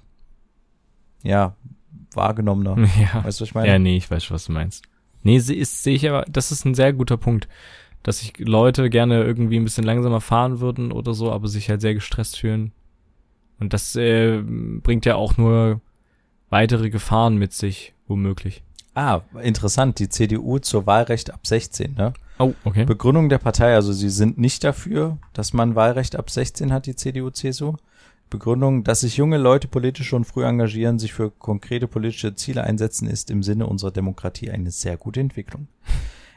ja, 1.23 1.55
wahrgenommener. 2.13 2.77
Ja. 2.99 3.25
Weißt 3.25 3.41
du, 3.41 3.43
was 3.43 3.49
ich 3.49 3.55
meine? 3.55 3.69
Ja, 3.69 3.79
nee, 3.79 3.97
ich 3.97 4.11
weiß, 4.11 4.31
was 4.31 4.47
du 4.47 4.53
meinst. 4.53 4.85
Nee, 5.23 5.37
ist, 5.37 5.83
sehe 5.83 5.95
ich 5.95 6.09
aber, 6.09 6.25
das 6.29 6.53
ist 6.53 6.65
ein 6.65 6.75
sehr 6.75 6.93
guter 6.93 7.17
Punkt. 7.17 7.49
Dass 8.03 8.19
sich 8.19 8.37
Leute 8.39 8.91
gerne 8.91 9.25
irgendwie 9.25 9.57
ein 9.57 9.65
bisschen 9.65 9.85
langsamer 9.85 10.21
fahren 10.21 10.61
würden 10.61 10.93
oder 10.93 11.15
so, 11.15 11.33
aber 11.33 11.49
sich 11.49 11.71
halt 11.71 11.81
sehr 11.81 11.95
gestresst 11.95 12.39
fühlen. 12.39 12.73
Und 13.61 13.73
das 13.73 13.97
äh, 13.97 14.43
bringt 14.43 15.07
ja 15.07 15.17
auch 15.17 15.37
nur 15.37 15.81
weitere 16.51 16.91
Gefahren 16.91 17.37
mit 17.37 17.53
sich, 17.53 17.95
womöglich. 18.07 18.63
Ah, 18.95 19.23
interessant. 19.43 19.99
Die 19.99 20.09
CDU 20.09 20.59
zur 20.59 20.87
Wahlrecht 20.87 21.33
ab 21.33 21.47
16, 21.47 21.95
ne? 21.95 22.13
Oh, 22.39 22.55
okay. 22.65 22.85
Begründung 22.85 23.29
der 23.29 23.39
Partei, 23.39 23.75
also 23.75 23.93
sie 23.93 24.11
sind 24.11 24.39
nicht 24.39 24.65
dafür, 24.65 25.19
dass 25.33 25.53
man 25.53 25.75
Wahlrecht 25.75 26.17
ab 26.17 26.31
16 26.31 26.73
hat, 26.73 26.87
die 26.87 26.97
CDU, 26.97 27.31
CSU. 27.31 27.75
Begründung, 28.31 28.83
dass 28.83 29.01
sich 29.01 29.17
junge 29.17 29.39
Leute 29.39 29.69
politisch 29.69 30.09
schon 30.09 30.25
früh 30.25 30.45
engagieren, 30.45 30.99
sich 30.99 31.13
für 31.13 31.31
konkrete 31.31 31.87
politische 31.87 32.35
Ziele 32.35 32.65
einsetzen, 32.65 33.09
ist 33.09 33.31
im 33.31 33.43
Sinne 33.43 33.67
unserer 33.67 33.93
Demokratie 33.93 34.51
eine 34.51 34.71
sehr 34.71 34.97
gute 34.97 35.21
Entwicklung. 35.21 35.69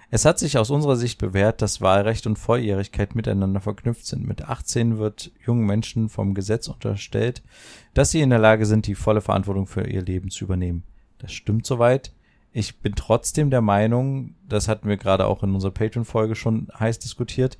Es 0.09 0.23
hat 0.23 0.39
sich 0.39 0.57
aus 0.57 0.69
unserer 0.69 0.95
Sicht 0.95 1.17
bewährt, 1.17 1.61
dass 1.61 1.81
Wahlrecht 1.81 2.27
und 2.27 2.37
Volljährigkeit 2.37 3.13
miteinander 3.13 3.59
verknüpft 3.59 4.05
sind. 4.05 4.25
Mit 4.25 4.43
18 4.43 4.97
wird 4.97 5.31
jungen 5.45 5.65
Menschen 5.65 6.07
vom 6.07 6.33
Gesetz 6.33 6.69
unterstellt, 6.69 7.43
dass 7.93 8.11
sie 8.11 8.21
in 8.21 8.29
der 8.29 8.39
Lage 8.39 8.65
sind, 8.65 8.87
die 8.87 8.95
volle 8.95 9.21
Verantwortung 9.21 9.67
für 9.67 9.85
ihr 9.85 10.01
Leben 10.01 10.29
zu 10.29 10.45
übernehmen. 10.45 10.83
Das 11.17 11.33
stimmt 11.33 11.65
soweit. 11.65 12.13
Ich 12.53 12.79
bin 12.79 12.95
trotzdem 12.95 13.49
der 13.49 13.61
Meinung, 13.61 14.35
das 14.47 14.69
hatten 14.69 14.87
wir 14.87 14.97
gerade 14.97 15.25
auch 15.25 15.43
in 15.43 15.53
unserer 15.53 15.71
Patreon-Folge 15.71 16.35
schon 16.35 16.69
heiß 16.79 16.99
diskutiert, 16.99 17.57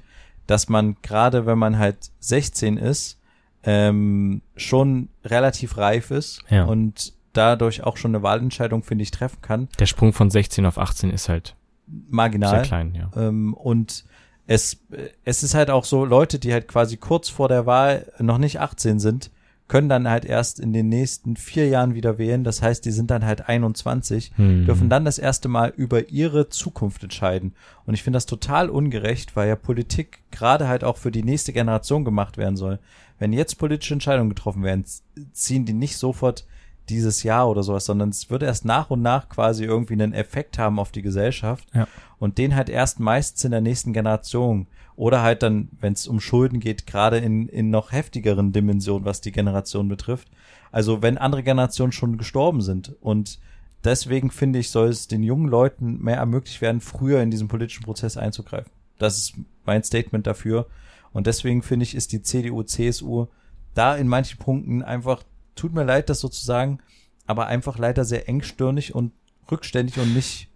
dass 0.48 0.70
man 0.70 0.96
gerade, 1.02 1.46
wenn 1.46 1.58
man 1.58 1.78
halt 1.78 2.12
16 2.20 2.78
ist, 2.78 3.20
ähm, 3.64 4.42
schon 4.56 5.10
relativ 5.26 5.76
reif 5.76 6.12
ist 6.12 6.42
ja. 6.50 6.64
und 6.64 7.14
dadurch 7.34 7.84
auch 7.84 7.98
schon 7.98 8.16
eine 8.16 8.24
Wahlentscheidung, 8.24 8.84
finde 8.84 9.04
ich, 9.04 9.12
treffen 9.12 9.42
kann. 9.42 9.68
Der 9.78 9.86
Sprung 9.86 10.14
von 10.14 10.32
16 10.32 10.66
auf 10.66 10.78
18 10.78 11.10
ist 11.10 11.28
halt 11.28 11.57
marginal. 11.88 12.52
Sehr 12.52 12.62
klein, 12.62 12.94
ja. 12.96 13.10
Ähm, 13.16 13.54
und 13.54 14.06
es, 14.46 14.78
es 15.26 15.44
ist 15.44 15.56
halt 15.56 15.70
auch 15.70 15.86
so, 15.86 16.06
Leute, 16.06 16.40
die 16.40 16.54
halt 16.54 16.68
quasi 16.68 16.98
kurz 16.98 17.30
vor 17.30 17.50
der 17.50 17.66
Wahl 17.66 18.12
noch 18.20 18.38
nicht 18.38 18.60
18 18.60 19.00
sind, 19.00 19.32
können 19.68 19.90
dann 19.90 20.08
halt 20.08 20.24
erst 20.24 20.62
in 20.62 20.72
den 20.72 20.88
nächsten 20.88 21.36
vier 21.36 21.68
Jahren 21.68 21.94
wieder 21.94 22.18
wählen. 22.18 22.46
Das 22.46 22.62
heißt, 22.62 22.86
die 22.86 22.92
sind 22.92 23.12
dann 23.12 23.26
halt 23.26 23.50
21, 23.50 24.32
hm. 24.36 24.66
dürfen 24.66 24.90
dann 24.90 25.04
das 25.04 25.20
erste 25.20 25.50
Mal 25.50 25.74
über 25.76 26.08
ihre 26.10 26.48
Zukunft 26.48 27.04
entscheiden. 27.04 27.54
Und 27.86 27.94
ich 27.94 28.04
finde 28.04 28.16
das 28.16 28.26
total 28.26 28.70
ungerecht, 28.70 29.36
weil 29.36 29.50
ja 29.50 29.58
Politik 29.58 30.20
gerade 30.32 30.70
halt 30.70 30.86
auch 30.86 30.96
für 30.96 31.12
die 31.12 31.24
nächste 31.24 31.52
Generation 31.52 32.06
gemacht 32.06 32.38
werden 32.38 32.56
soll 32.56 32.80
wenn 33.20 33.34
jetzt 33.34 33.58
politische 33.58 33.94
Entscheidungen 33.94 34.30
getroffen 34.30 34.64
werden, 34.64 34.86
ziehen 35.34 35.66
die 35.66 35.74
nicht 35.74 35.98
sofort 35.98 36.46
dieses 36.90 37.24
Jahr 37.24 37.50
oder 37.50 37.64
sowas, 37.64 37.86
sondern 37.86 38.10
es 38.10 38.30
wird 38.30 38.44
erst 38.44 38.66
nach 38.66 38.90
und 38.90 39.02
nach 39.02 39.30
quasi 39.30 39.64
irgendwie 39.64 39.94
einen 39.94 40.14
Effekt 40.14 40.58
haben 40.58 40.80
auf 40.80 40.92
die 40.92 41.02
Gesellschaft 41.02 41.68
ja. 41.74 41.88
und 42.20 42.38
den 42.38 42.56
halt 42.56 42.70
erst 42.70 43.00
meistens 43.00 43.44
in 43.44 43.52
der 43.52 43.62
nächsten 43.62 43.94
Generation 43.94 44.68
oder 44.96 45.22
halt 45.22 45.44
dann, 45.44 45.70
wenn 45.80 45.94
es 45.94 46.08
um 46.08 46.20
Schulden 46.20 46.60
geht, 46.60 46.88
gerade 46.88 47.18
in, 47.18 47.48
in 47.50 47.70
noch 47.70 47.92
heftigeren 47.92 48.52
Dimensionen, 48.52 49.06
was 49.06 49.22
die 49.22 49.32
Generation 49.32 49.88
betrifft. 49.88 50.30
Also 50.72 51.02
wenn 51.02 51.18
andere 51.18 51.44
Generationen 51.44 51.92
schon 51.92 52.18
gestorben 52.18 52.62
sind 52.62 52.96
und 53.02 53.40
deswegen 53.84 54.32
finde 54.32 54.60
ich, 54.60 54.72
soll 54.72 54.90
es 54.90 55.08
den 55.08 55.24
jungen 55.24 55.48
Leuten 55.48 56.02
mehr 56.02 56.18
ermöglicht 56.18 56.62
werden, 56.62 56.82
früher 56.82 57.22
in 57.22 57.32
diesen 57.32 57.48
politischen 57.48 57.84
Prozess 57.84 58.18
einzugreifen. 58.18 58.72
Das 58.98 59.18
ist 59.18 59.36
mein 59.66 59.84
Statement 59.84 60.26
dafür. 60.26 60.68
Und 61.14 61.28
deswegen 61.28 61.62
finde 61.62 61.84
ich, 61.84 61.96
ist 61.96 62.12
die 62.12 62.22
CDU, 62.22 62.64
CSU 62.64 63.28
da 63.74 63.96
in 63.96 64.08
manchen 64.08 64.40
Punkten 64.40 64.82
einfach, 64.82 65.24
tut 65.58 65.74
mir 65.74 65.84
leid, 65.84 66.10
das 66.10 66.20
sozusagen, 66.20 66.80
aber 67.26 67.48
einfach 67.48 67.78
leider 67.78 68.06
sehr 68.06 68.30
engstirnig 68.30 68.96
und 68.96 69.12
rückständig 69.52 70.00
und 70.00 70.14
nicht, 70.14 70.50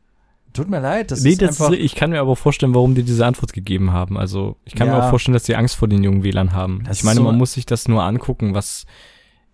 tut 0.54 0.70
mir 0.70 0.80
leid, 0.80 1.12
das 1.12 1.22
nee, 1.22 1.32
ist 1.32 1.42
das 1.42 1.62
einfach. 1.62 1.74
Ist, 1.74 1.80
ich 1.80 1.96
kann 1.96 2.12
mir 2.12 2.22
aber 2.22 2.36
vorstellen, 2.36 2.74
warum 2.74 2.96
die 2.96 3.04
diese 3.04 3.26
Antwort 3.26 3.54
gegeben 3.54 3.92
haben. 3.92 4.18
Also, 4.18 4.58
ich 4.66 4.76
kann 4.76 4.88
ja, 4.88 4.96
mir 4.96 5.04
auch 5.04 5.10
vorstellen, 5.10 5.34
dass 5.34 5.46
sie 5.46 5.56
Angst 5.56 5.76
vor 5.76 5.88
den 5.88 6.04
jungen 6.04 6.24
Wählern 6.24 6.54
haben. 6.54 6.84
Ich 6.92 7.04
meine, 7.04 7.18
so 7.18 7.24
man 7.24 7.38
muss 7.38 7.54
sich 7.54 7.66
das 7.66 7.88
nur 7.88 8.04
angucken, 8.04 8.54
was, 8.54 8.86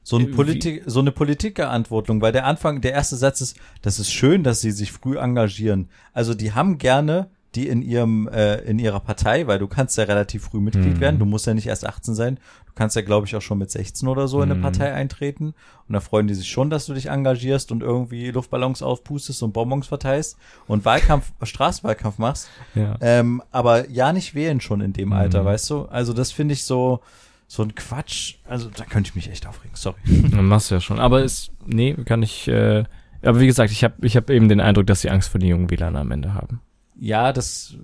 so, 0.08 0.18
ein 0.18 0.32
Politik, 0.32 0.84
so 0.86 1.02
eine 1.02 1.12
Politikerantwortung, 1.12 2.22
weil 2.22 2.32
der 2.32 2.46
Anfang, 2.46 2.80
der 2.80 2.94
erste 2.94 3.18
Satz 3.18 3.42
ist, 3.42 3.58
das 3.82 4.00
ist 4.00 4.12
schön, 4.12 4.42
dass 4.42 4.62
sie 4.62 4.72
sich 4.72 4.94
früh 4.94 5.18
engagieren. 5.18 5.90
Also 6.14 6.34
die 6.34 6.54
haben 6.54 6.78
gerne 6.78 7.30
die 7.56 7.68
in 7.68 7.82
ihrem 7.82 8.28
äh, 8.28 8.58
in 8.62 8.80
ihrer 8.80 9.00
Partei, 9.00 9.48
weil 9.48 9.60
du 9.60 9.68
kannst 9.68 9.98
ja 9.98 10.06
relativ 10.06 10.44
früh 10.44 10.60
Mitglied 10.60 10.96
mhm. 10.96 11.00
werden, 11.02 11.20
du 11.20 11.26
musst 11.26 11.46
ja 11.48 11.54
nicht 11.54 11.68
erst 11.68 11.86
18 11.86 12.16
sein, 12.16 12.40
kannst 12.78 12.96
ja 12.96 13.02
glaube 13.02 13.28
ich 13.28 13.36
auch 13.36 13.42
schon 13.42 13.58
mit 13.58 13.72
16 13.72 14.08
oder 14.08 14.28
so 14.28 14.42
in 14.42 14.52
eine 14.52 14.56
mhm. 14.60 14.62
Partei 14.62 14.94
eintreten 14.94 15.54
und 15.88 15.94
da 15.94 16.00
freuen 16.00 16.28
die 16.28 16.34
sich 16.34 16.50
schon, 16.50 16.70
dass 16.70 16.86
du 16.86 16.94
dich 16.94 17.08
engagierst 17.08 17.72
und 17.72 17.84
irgendwie 17.84 18.32
Luftballons 18.32 18.82
aufpustest 18.82 19.44
und 19.44 19.54
Bonbons 19.54 19.88
verteilst 19.88 20.38
und 20.68 20.86
Wahlkampf 20.86 21.32
Straßenwahlkampf 21.44 22.18
machst. 22.18 22.50
Ja. 22.76 22.96
Ähm, 23.02 23.42
aber 23.52 23.90
ja 23.90 24.13
nicht 24.13 24.36
wählen 24.36 24.62
schon 24.62 24.82
in 24.82 24.94
dem 24.94 25.12
Alter, 25.12 25.42
mhm. 25.42 25.48
weißt 25.48 25.70
du? 25.70 25.86
Also 25.86 26.13
das 26.13 26.32
finde 26.32 26.54
ich 26.54 26.63
so 26.63 27.02
so 27.50 27.63
ein 27.63 27.76
Quatsch, 27.76 28.36
also 28.46 28.70
da 28.70 28.84
könnte 28.84 29.10
ich 29.10 29.16
mich 29.16 29.32
echt 29.32 29.48
aufregen, 29.48 29.76
sorry. 29.76 30.00
Dann 30.06 30.46
machst 30.46 30.70
du 30.70 30.76
ja 30.76 30.82
schon, 30.82 31.00
aber 31.00 31.24
ist 31.24 31.52
nee, 31.66 31.94
kann 31.94 32.22
ich 32.22 32.48
äh, 32.48 32.84
aber 33.22 33.40
wie 33.40 33.48
gesagt, 33.48 33.72
ich 33.72 33.84
habe 33.84 33.96
ich 34.06 34.16
hab 34.16 34.30
eben 34.30 34.50
den 34.50 34.60
Eindruck, 34.60 34.88
dass 34.88 35.02
sie 35.02 35.10
Angst 35.10 35.30
vor 35.30 35.40
den 35.40 35.50
jungen 35.50 35.70
WLAN 35.70 35.96
am 35.96 36.12
Ende 36.12 36.34
haben. 36.34 36.62
Ja, 37.00 37.32
das 37.34 37.76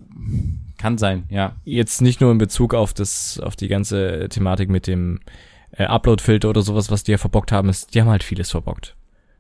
kann 0.77 0.97
sein, 0.97 1.23
ja. 1.29 1.55
Jetzt 1.63 2.01
nicht 2.01 2.21
nur 2.21 2.31
in 2.31 2.37
Bezug 2.37 2.73
auf 2.73 2.93
das, 2.93 3.39
auf 3.39 3.55
die 3.55 3.67
ganze 3.67 4.27
Thematik 4.29 4.69
mit 4.69 4.87
dem 4.87 5.19
äh, 5.71 5.85
Upload-Filter 5.85 6.49
oder 6.49 6.61
sowas, 6.61 6.91
was 6.91 7.03
die 7.03 7.11
ja 7.11 7.17
verbockt 7.17 7.51
haben, 7.51 7.69
ist, 7.69 7.93
die 7.93 8.01
haben 8.01 8.09
halt 8.09 8.23
vieles 8.23 8.51
verbockt. 8.51 8.95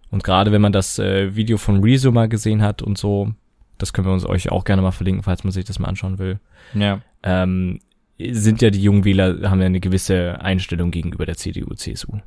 Und 0.09 0.23
gerade 0.23 0.51
wenn 0.51 0.61
man 0.61 0.71
das 0.71 0.99
äh, 0.99 1.35
Video 1.35 1.57
von 1.57 1.83
Rezo 1.83 2.11
mal 2.11 2.29
gesehen 2.29 2.61
hat 2.61 2.81
und 2.81 2.97
so, 2.97 3.33
das 3.77 3.93
können 3.93 4.07
wir 4.07 4.13
uns 4.13 4.25
euch 4.25 4.51
auch 4.51 4.63
gerne 4.63 4.81
mal 4.81 4.91
verlinken, 4.91 5.23
falls 5.23 5.43
man 5.43 5.51
sich 5.51 5.65
das 5.65 5.79
mal 5.79 5.87
anschauen 5.87 6.19
will. 6.19 6.39
Ja. 6.73 7.01
Ähm, 7.23 7.79
sind 8.19 8.61
ja 8.61 8.69
die 8.69 8.81
jungen 8.81 9.05
Wähler, 9.05 9.49
haben 9.49 9.59
ja 9.59 9.65
eine 9.65 9.79
gewisse 9.79 10.39
Einstellung 10.39 10.91
gegenüber 10.91 11.25
der 11.25 11.35
CDU, 11.35 11.73
CSU. 11.73 12.19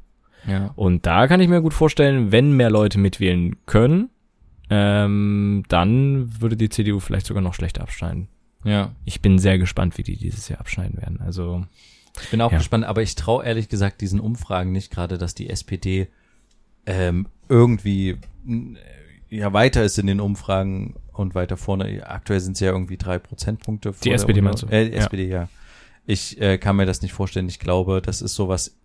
Ja. 0.47 0.73
Und 0.77 1.07
da 1.07 1.27
kann 1.27 1.41
ich 1.41 1.49
mir 1.49 1.61
gut 1.61 1.75
vorstellen, 1.75 2.33
wenn 2.33 2.53
mehr 2.53 2.71
Leute 2.71 2.99
mitwählen 2.99 3.57
können, 3.67 4.11
ähm, 4.71 5.65
dann 5.69 6.41
würde 6.41 6.57
die 6.57 6.69
CDU 6.69 7.01
vielleicht 7.01 7.27
sogar 7.27 7.43
noch 7.43 7.55
schlechter 7.55 7.83
abschneiden. 7.83 8.29
Ja. 8.65 8.93
Ich 9.05 9.21
bin 9.23 9.39
sehr 9.39 9.59
gespannt, 9.59 9.97
wie 9.97 10.03
die 10.03 10.17
dieses 10.17 10.49
Jahr 10.49 10.61
abschneiden 10.61 11.01
werden. 11.01 11.21
Also 11.21 11.65
ich 12.23 12.31
bin 12.31 12.41
auch 12.41 12.53
ja. 12.53 12.59
gespannt, 12.59 12.85
aber 12.85 13.03
ich 13.03 13.15
traue 13.15 13.45
ehrlich 13.45 13.69
gesagt 13.69 14.01
diesen 14.01 14.21
Umfragen 14.21 14.73
nicht 14.73 14.91
gerade, 14.91 15.19
dass 15.19 15.35
die 15.35 15.49
SPD 15.49 16.09
ähm, 16.87 17.27
irgendwie 17.49 18.11
äh, 18.11 18.17
ja 19.29 19.53
weiter 19.53 19.85
ist 19.85 19.99
in 19.99 20.07
den 20.07 20.21
Umfragen 20.21 20.95
und 21.13 21.35
weiter 21.35 21.57
vorne. 21.57 22.03
Aktuell 22.07 22.41
sind 22.41 22.57
sie 22.57 22.65
ja 22.65 22.73
irgendwie 22.73 22.97
drei 22.97 23.19
Prozentpunkte. 23.19 23.95
Die 24.03 24.11
SPD 24.11 24.41
meinst 24.41 24.65
du? 24.65 24.67
Äh, 24.67 24.91
SPD, 24.91 25.29
ja. 25.29 25.43
ja. 25.43 25.49
Ich 26.07 26.41
äh, 26.41 26.59
kann 26.59 26.77
mir 26.77 26.87
das 26.87 27.03
nicht 27.03 27.13
vorstellen. 27.13 27.49
Ich 27.49 27.59
glaube, 27.59 28.01
das 28.01 28.23
ist 28.23 28.35
sowas 28.35 28.77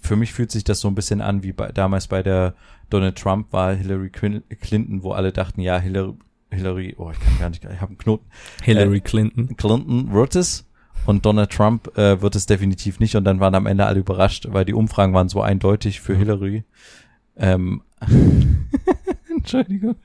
für 0.00 0.16
mich 0.16 0.32
fühlt 0.32 0.50
sich 0.50 0.64
das 0.64 0.80
so 0.80 0.88
ein 0.88 0.94
bisschen 0.94 1.20
an 1.20 1.42
wie 1.42 1.52
bei, 1.52 1.72
damals 1.72 2.06
bei 2.06 2.22
der 2.22 2.54
Donald 2.90 3.16
Trump-Wahl 3.16 3.76
Hillary 3.76 4.10
Clinton, 4.10 5.02
wo 5.02 5.12
alle 5.12 5.32
dachten, 5.32 5.60
ja, 5.60 5.78
Hillary, 5.78 6.14
Hillary, 6.50 6.94
oh, 6.98 7.10
ich 7.10 7.18
kann 7.18 7.38
gar 7.38 7.48
nicht, 7.48 7.64
ich 7.64 7.80
habe 7.80 7.90
einen 7.90 7.98
Knoten. 7.98 8.26
Hillary 8.62 8.98
äh, 8.98 9.00
Clinton. 9.00 9.56
Clinton 9.56 10.12
wird 10.12 10.36
es 10.36 10.68
und 11.06 11.26
Donald 11.26 11.50
Trump 11.50 11.96
äh, 11.98 12.20
wird 12.20 12.36
es 12.36 12.46
definitiv 12.46 13.00
nicht 13.00 13.16
und 13.16 13.24
dann 13.24 13.40
waren 13.40 13.54
am 13.54 13.66
Ende 13.66 13.86
alle 13.86 14.00
überrascht, 14.00 14.46
weil 14.50 14.64
die 14.64 14.74
Umfragen 14.74 15.14
waren 15.14 15.28
so 15.28 15.40
eindeutig 15.40 16.00
für 16.00 16.14
mhm. 16.14 16.18
Hillary. 16.18 16.64
Ähm, 17.36 17.82
Entschuldigung. 19.36 19.96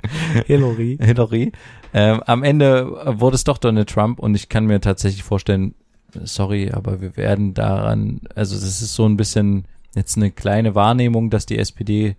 Hillary. 0.45 0.97
Hillary. 0.99 1.51
Ähm, 1.93 2.21
am 2.25 2.43
Ende 2.43 3.19
wurde 3.19 3.35
es 3.35 3.43
doch 3.43 3.57
Donald 3.57 3.89
Trump 3.89 4.19
und 4.19 4.33
ich 4.33 4.49
kann 4.49 4.65
mir 4.65 4.81
tatsächlich 4.81 5.23
vorstellen, 5.23 5.75
sorry, 6.23 6.71
aber 6.71 7.01
wir 7.01 7.17
werden 7.17 7.53
daran, 7.53 8.21
also 8.35 8.55
das 8.55 8.81
ist 8.81 8.93
so 8.93 9.05
ein 9.05 9.17
bisschen, 9.17 9.65
jetzt 9.95 10.17
eine 10.17 10.31
kleine 10.31 10.75
Wahrnehmung, 10.75 11.29
dass 11.29 11.45
die 11.45 11.57
SPD 11.57 12.15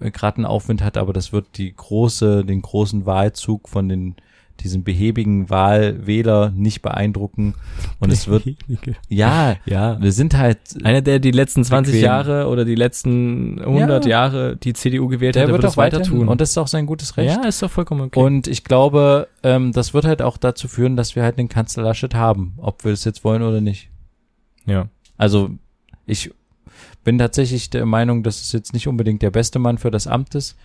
äh, 0.00 0.10
gerade 0.10 0.38
einen 0.38 0.46
Aufwind 0.46 0.82
hat, 0.82 0.96
aber 0.96 1.12
das 1.12 1.32
wird 1.32 1.58
die 1.58 1.74
große, 1.74 2.44
den 2.44 2.62
großen 2.62 3.06
Wahlzug 3.06 3.68
von 3.68 3.88
den 3.88 4.16
diesen 4.62 4.84
behäbigen 4.84 5.50
Wahlwähler 5.50 6.50
nicht 6.54 6.82
beeindrucken. 6.82 7.54
Und 7.98 8.12
es 8.12 8.28
wird 8.28 8.44
ja 9.08 9.56
ja. 9.64 10.00
wir 10.00 10.12
sind 10.12 10.36
halt 10.36 10.58
einer 10.84 11.00
der 11.02 11.18
die 11.18 11.30
letzten 11.30 11.64
20 11.64 11.94
bequem. 11.94 12.04
Jahre 12.04 12.48
oder 12.48 12.64
die 12.64 12.74
letzten 12.74 13.60
100 13.60 14.04
Ja. 14.04 14.10
Jahre 14.10 14.56
die 14.56 14.72
CDU 14.72 15.08
gewählt 15.08 15.34
der 15.34 15.42
hat, 15.42 15.48
der 15.48 15.52
wird 15.54 15.64
weiter 15.76 15.98
weiter 15.98 16.02
tun. 16.02 16.28
und 16.28 16.40
das 16.40 16.50
ist 16.50 16.58
auch 16.58 16.68
sein 16.68 16.86
gutes 16.86 17.16
Recht. 17.16 17.34
Ja 17.34 17.44
ist 17.46 17.62
doch 17.62 17.70
vollkommen 17.70 18.02
okay. 18.02 18.20
Und 18.20 18.46
ich 18.46 18.64
glaube 18.64 19.28
ähm, 19.42 19.72
das 19.72 19.94
wird 19.94 20.04
halt 20.04 20.22
auch 20.22 20.36
dazu 20.36 20.68
führen 20.68 20.96
dass 20.96 21.16
wir 21.16 21.22
halt 21.22 21.38
den 21.38 21.48
Kanzler 21.48 21.82
Laschet 21.84 22.14
haben 22.14 22.54
ob 22.58 22.84
wir 22.84 22.92
es 22.92 23.04
jetzt 23.04 23.24
wollen 23.24 23.42
oder 23.42 23.60
nicht. 23.60 23.88
Ja. 24.66 24.88
Also 25.16 25.50
ich 26.06 26.30
bin 27.04 27.18
tatsächlich 27.18 27.70
der 27.70 27.86
Meinung, 27.86 28.22
dass 28.22 28.40
es 28.42 28.52
jetzt 28.52 28.72
nicht 28.74 28.86
unbedingt 28.88 29.22
der 29.22 29.30
beste 29.30 29.58
Mann 29.58 29.78
für 29.78 29.90
das 29.90 30.06
Amt 30.06 30.34
ist, 30.34 30.56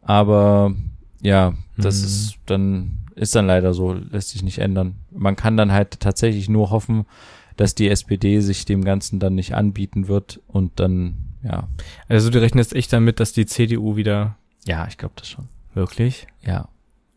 aber 0.00 0.74
ja, 1.22 1.54
das 1.78 2.00
Mhm. 2.00 2.04
ist 2.06 2.34
dann 2.46 2.98
ist 3.14 3.34
dann 3.34 3.46
leider 3.46 3.72
so, 3.74 3.92
lässt 3.92 4.30
sich 4.30 4.42
nicht 4.42 4.58
ändern. 4.58 4.96
Man 5.10 5.36
kann 5.36 5.56
dann 5.56 5.72
halt 5.72 6.00
tatsächlich 6.00 6.48
nur 6.48 6.70
hoffen, 6.70 7.04
dass 7.56 7.74
die 7.74 7.88
SPD 7.88 8.40
sich 8.40 8.64
dem 8.64 8.84
Ganzen 8.84 9.18
dann 9.20 9.34
nicht 9.34 9.54
anbieten 9.54 10.08
wird 10.08 10.40
und 10.48 10.78
dann 10.80 11.16
ja, 11.44 11.68
also 12.08 12.30
du 12.30 12.40
rechnest 12.40 12.74
echt 12.74 12.92
damit 12.92 13.20
dass 13.20 13.32
die 13.32 13.46
CDU 13.46 13.96
wieder 13.96 14.36
ja, 14.64 14.86
ich 14.88 14.96
glaube 14.98 15.14
das 15.16 15.28
schon. 15.28 15.48
wirklich 15.74 16.26
Ja. 16.42 16.68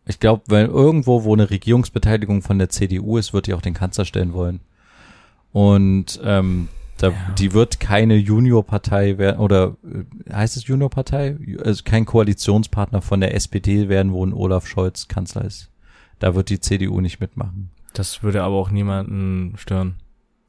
Ich 0.07 0.19
glaube, 0.19 0.43
wenn 0.47 0.67
irgendwo, 0.69 1.23
wo 1.23 1.33
eine 1.33 1.49
Regierungsbeteiligung 1.49 2.43
von 2.43 2.59
der 2.59 2.69
CDU 2.69 3.17
ist, 3.17 3.33
wird 3.33 3.47
die 3.47 3.55
auch 3.55 3.61
den 3.61 3.73
Kanzler 3.73 4.05
stellen 4.05 4.33
wollen. 4.33 4.59
Und 5.51 6.19
ähm, 6.23 6.67
da, 6.97 7.09
Ja. 7.09 7.15
die 7.37 7.53
wird 7.53 7.79
keine 7.79 8.15
Juniorpartei 8.15 9.17
werden, 9.17 9.39
oder 9.39 9.75
äh, 9.83 10.33
heißt 10.33 10.57
es 10.57 10.67
Juniorpartei? 10.67 11.37
Also 11.63 11.83
kein 11.83 12.05
Koalitionspartner 12.05 13.01
von 13.01 13.19
der 13.21 13.33
SPD 13.35 13.89
werden, 13.89 14.11
wo 14.13 14.25
ein 14.25 14.33
Olaf 14.33 14.67
Scholz 14.67 15.07
Kanzler 15.07 15.45
ist. 15.45 15.69
Da 16.19 16.35
wird 16.35 16.49
die 16.49 16.59
CDU 16.59 17.01
nicht 17.01 17.19
mitmachen. 17.19 17.69
das 17.93 18.23
würde 18.23 18.43
aber 18.43 18.55
auch 18.55 18.71
niemanden 18.71 19.53
stören 19.57 19.95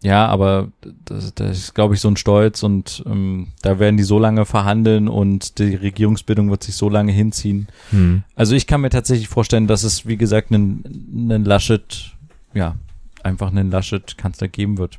Ja, 0.02 0.26
aber 0.26 0.68
das, 1.04 1.34
das 1.34 1.58
ist, 1.58 1.74
glaube 1.74 1.94
ich, 1.94 2.00
so 2.00 2.08
ein 2.08 2.16
Stolz 2.16 2.62
und 2.62 3.02
ähm, 3.06 3.48
da 3.62 3.78
werden 3.80 3.96
die 3.96 4.04
so 4.04 4.18
lange 4.20 4.44
verhandeln 4.44 5.08
und 5.08 5.58
die 5.58 5.74
Regierungsbildung 5.74 6.50
wird 6.50 6.62
sich 6.62 6.76
so 6.76 6.88
lange 6.88 7.10
hinziehen. 7.12 7.66
hm. 7.90 8.22
Also 8.36 8.54
ich 8.54 8.66
kann 8.68 8.80
mir 8.82 8.90
tatsächlich 8.90 9.28
vorstellen, 9.28 9.66
dass 9.66 9.82
es, 9.82 10.06
wie 10.06 10.16
gesagt, 10.16 10.52
einen, 10.52 10.84
einen 11.30 11.44
Laschet, 11.44 12.12
ja, 12.54 12.76
einfach 13.24 13.48
einen 13.50 13.70
Laschet-Kanzler 13.72 14.46
geben 14.48 14.78
wird. 14.78 14.98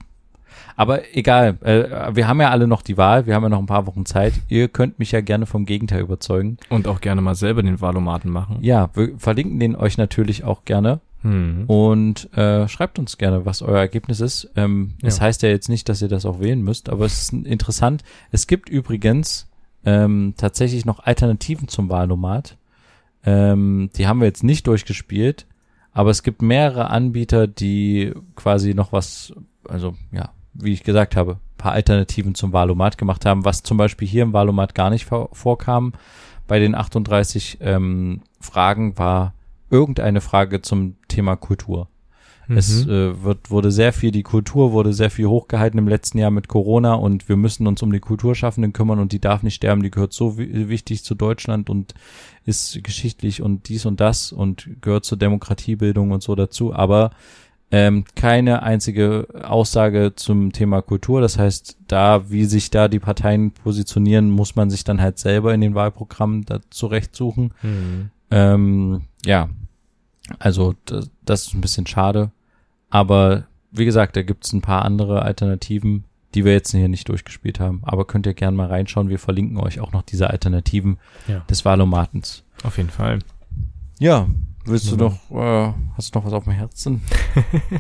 Aber 0.76 1.16
egal, 1.16 1.58
äh, 1.62 2.16
wir 2.16 2.28
haben 2.28 2.40
ja 2.40 2.50
alle 2.50 2.68
noch 2.68 2.82
die 2.82 2.98
Wahl, 2.98 3.26
wir 3.26 3.36
haben 3.36 3.44
ja 3.44 3.50
noch 3.50 3.60
ein 3.60 3.66
paar 3.66 3.88
Wochen 3.88 4.06
Zeit. 4.06 4.34
Ihr 4.48 4.68
könnt 4.68 5.00
mich 5.00 5.12
ja 5.12 5.22
gerne 5.22 5.46
vom 5.46 5.66
Gegenteil 5.66 6.02
überzeugen. 6.02 6.58
und 6.70 6.88
auch 6.88 7.02
gerne 7.02 7.22
mal 7.22 7.36
selber 7.36 7.64
den 7.64 7.82
Valomaten 7.82 8.32
machen 8.32 8.58
Ja, 8.62 8.90
wir 8.94 9.18
verlinken 9.18 9.60
den 9.60 9.76
euch 9.76 9.98
natürlich 9.98 10.44
auch 10.44 10.66
gerne 10.66 11.00
hm. 11.22 11.66
und 11.68 12.32
äh, 12.38 12.68
schreibt 12.68 13.00
uns 13.00 13.18
gerne, 13.18 13.46
was 13.46 13.62
euer 13.62 13.80
Ergebnis 13.80 14.20
ist. 14.20 14.50
Ähm, 14.56 14.94
Ja. 15.02 15.08
Das 15.08 15.22
heißt 15.22 15.42
ja 15.42 15.50
jetzt 15.50 15.70
nicht, 15.70 15.90
dass 15.90 16.02
ihr 16.02 16.10
das 16.10 16.26
auch 16.26 16.40
wählen 16.40 16.62
müsst, 16.62 16.90
aber 16.90 17.06
es 17.06 17.22
ist 17.22 17.34
interessant. 17.34 18.04
Es 18.32 18.48
gibt 18.48 18.70
übrigens 18.70 19.48
ähm, 19.86 20.34
tatsächlich 20.38 20.86
noch 20.86 21.00
Alternativen 21.00 21.68
zum 21.68 21.90
Wahlnomat. 21.90 22.58
Ähm, 23.26 23.90
die 23.96 24.08
haben 24.08 24.20
wir 24.20 24.28
jetzt 24.28 24.44
nicht 24.44 24.68
durchgespielt, 24.68 25.48
aber 25.92 26.12
es 26.12 26.24
gibt 26.24 26.42
mehrere 26.42 26.90
Anbieter, 26.90 27.48
die 27.48 28.14
quasi 28.36 28.74
noch 28.74 28.92
was, 28.94 29.34
also 29.68 29.96
ja, 30.12 30.30
wie 30.60 30.74
ich 30.74 30.84
gesagt 30.84 31.16
habe, 31.16 31.38
paar 31.58 31.72
Alternativen 31.74 32.36
zum 32.36 32.54
Wahlomat 32.54 32.98
gemacht 32.98 33.26
haben, 33.26 33.46
was 33.46 33.64
zum 33.64 33.78
Beispiel 33.78 34.08
hier 34.08 34.24
im 34.24 34.34
Wahlomat 34.34 34.76
gar 34.76 34.90
nicht 34.90 35.06
vor, 35.06 35.30
vorkam. 35.34 35.94
Bei 36.48 36.60
den 36.60 36.76
38 36.76 37.58
ähm, 37.62 38.22
Fragen 38.40 38.98
war 38.98 39.34
irgendeine 39.70 40.22
Frage 40.22 40.62
zum 40.62 40.96
Thema 41.08 41.36
Kultur. 41.36 41.88
Es 42.50 42.86
Mhm. 42.86 42.92
äh, 42.92 43.24
wird, 43.24 43.52
wurde 43.52 43.72
sehr 43.72 43.92
viel, 43.92 44.12
die 44.12 44.24
Kultur 44.24 44.72
wurde 44.72 44.94
sehr 44.94 45.10
viel 45.12 45.26
hochgehalten 45.26 45.78
im 45.78 45.88
letzten 45.90 46.18
Jahr 46.18 46.32
mit 46.32 46.48
Corona 46.48 46.94
und 46.94 47.28
wir 47.28 47.36
müssen 47.36 47.68
uns 47.68 47.84
um 47.84 47.92
die 47.92 48.00
Kulturschaffenden 48.00 48.72
kümmern 48.72 49.00
und 49.00 49.12
die 49.12 49.20
darf 49.20 49.44
nicht 49.44 49.56
sterben, 49.56 49.84
die 49.84 49.92
gehört 49.92 50.14
so 50.14 50.38
wi- 50.38 50.70
wichtig 50.70 51.04
zu 51.04 51.14
Deutschland 51.14 51.70
und 51.70 51.94
ist 52.46 52.82
geschichtlich 52.84 53.42
und 53.42 53.68
dies 53.68 53.86
und 53.86 54.00
das 54.00 54.32
und 54.32 54.70
gehört 54.80 55.04
zur 55.04 55.18
Demokratiebildung 55.18 56.12
und 56.12 56.24
so 56.24 56.36
dazu, 56.36 56.74
aber 56.74 57.12
ähm, 57.72 58.06
keine 58.16 58.64
einzige 58.64 59.28
Aussage 59.44 60.14
zum 60.16 60.54
Thema 60.54 60.82
Kultur. 60.82 61.20
Das 61.22 61.38
heißt, 61.38 61.78
da, 61.88 62.30
wie 62.30 62.46
sich 62.46 62.70
da 62.72 62.88
die 62.88 63.00
Parteien 63.00 63.52
positionieren, 63.52 64.30
muss 64.30 64.56
man 64.56 64.70
sich 64.70 64.84
dann 64.84 65.02
halt 65.02 65.18
selber 65.20 65.54
in 65.54 65.62
den 65.62 65.76
Wahlprogrammen 65.76 66.46
da 66.46 66.60
zurechtsuchen. 66.70 67.54
Hm. 67.62 68.10
Ähm, 68.32 69.02
ja, 69.26 69.50
also 70.40 70.76
das, 70.86 71.10
das 71.26 71.48
ist 71.48 71.54
ein 71.56 71.62
bisschen 71.62 71.88
schade. 71.88 72.32
Aber 72.90 73.48
wie 73.72 73.86
gesagt, 73.86 74.16
da 74.16 74.22
gibt's 74.24 74.54
ein 74.54 74.62
paar 74.62 74.86
andere 74.86 75.22
Alternativen, 75.24 76.06
die 76.36 76.46
wir 76.46 76.54
jetzt 76.54 76.72
hier 76.72 76.88
nicht 76.88 77.10
durchgespielt 77.10 77.60
haben. 77.60 77.82
Aber 77.84 78.06
könnt 78.06 78.26
ihr 78.26 78.34
gerne 78.34 78.56
mal 78.56 78.68
reinschauen. 78.68 79.10
Wir 79.10 79.20
verlinken 79.20 79.58
euch 79.58 79.80
auch 79.82 79.92
noch 79.92 80.04
diese 80.04 80.30
Alternativen 80.30 80.98
Ja. 81.28 81.40
des 81.50 81.66
Wahlomatens. 81.66 82.44
auf 82.64 82.78
jeden 82.78 82.90
Fall 82.90 83.20
Ja, 84.00 84.28
willst 84.68 84.92
du 84.92 84.96
noch, 84.96 85.14
äh, 85.32 85.74
hast 85.96 86.14
du 86.14 86.20
noch 86.20 86.26
was 86.26 86.34
auf 86.34 86.44
dem 86.46 86.54
Herzen? 86.54 87.02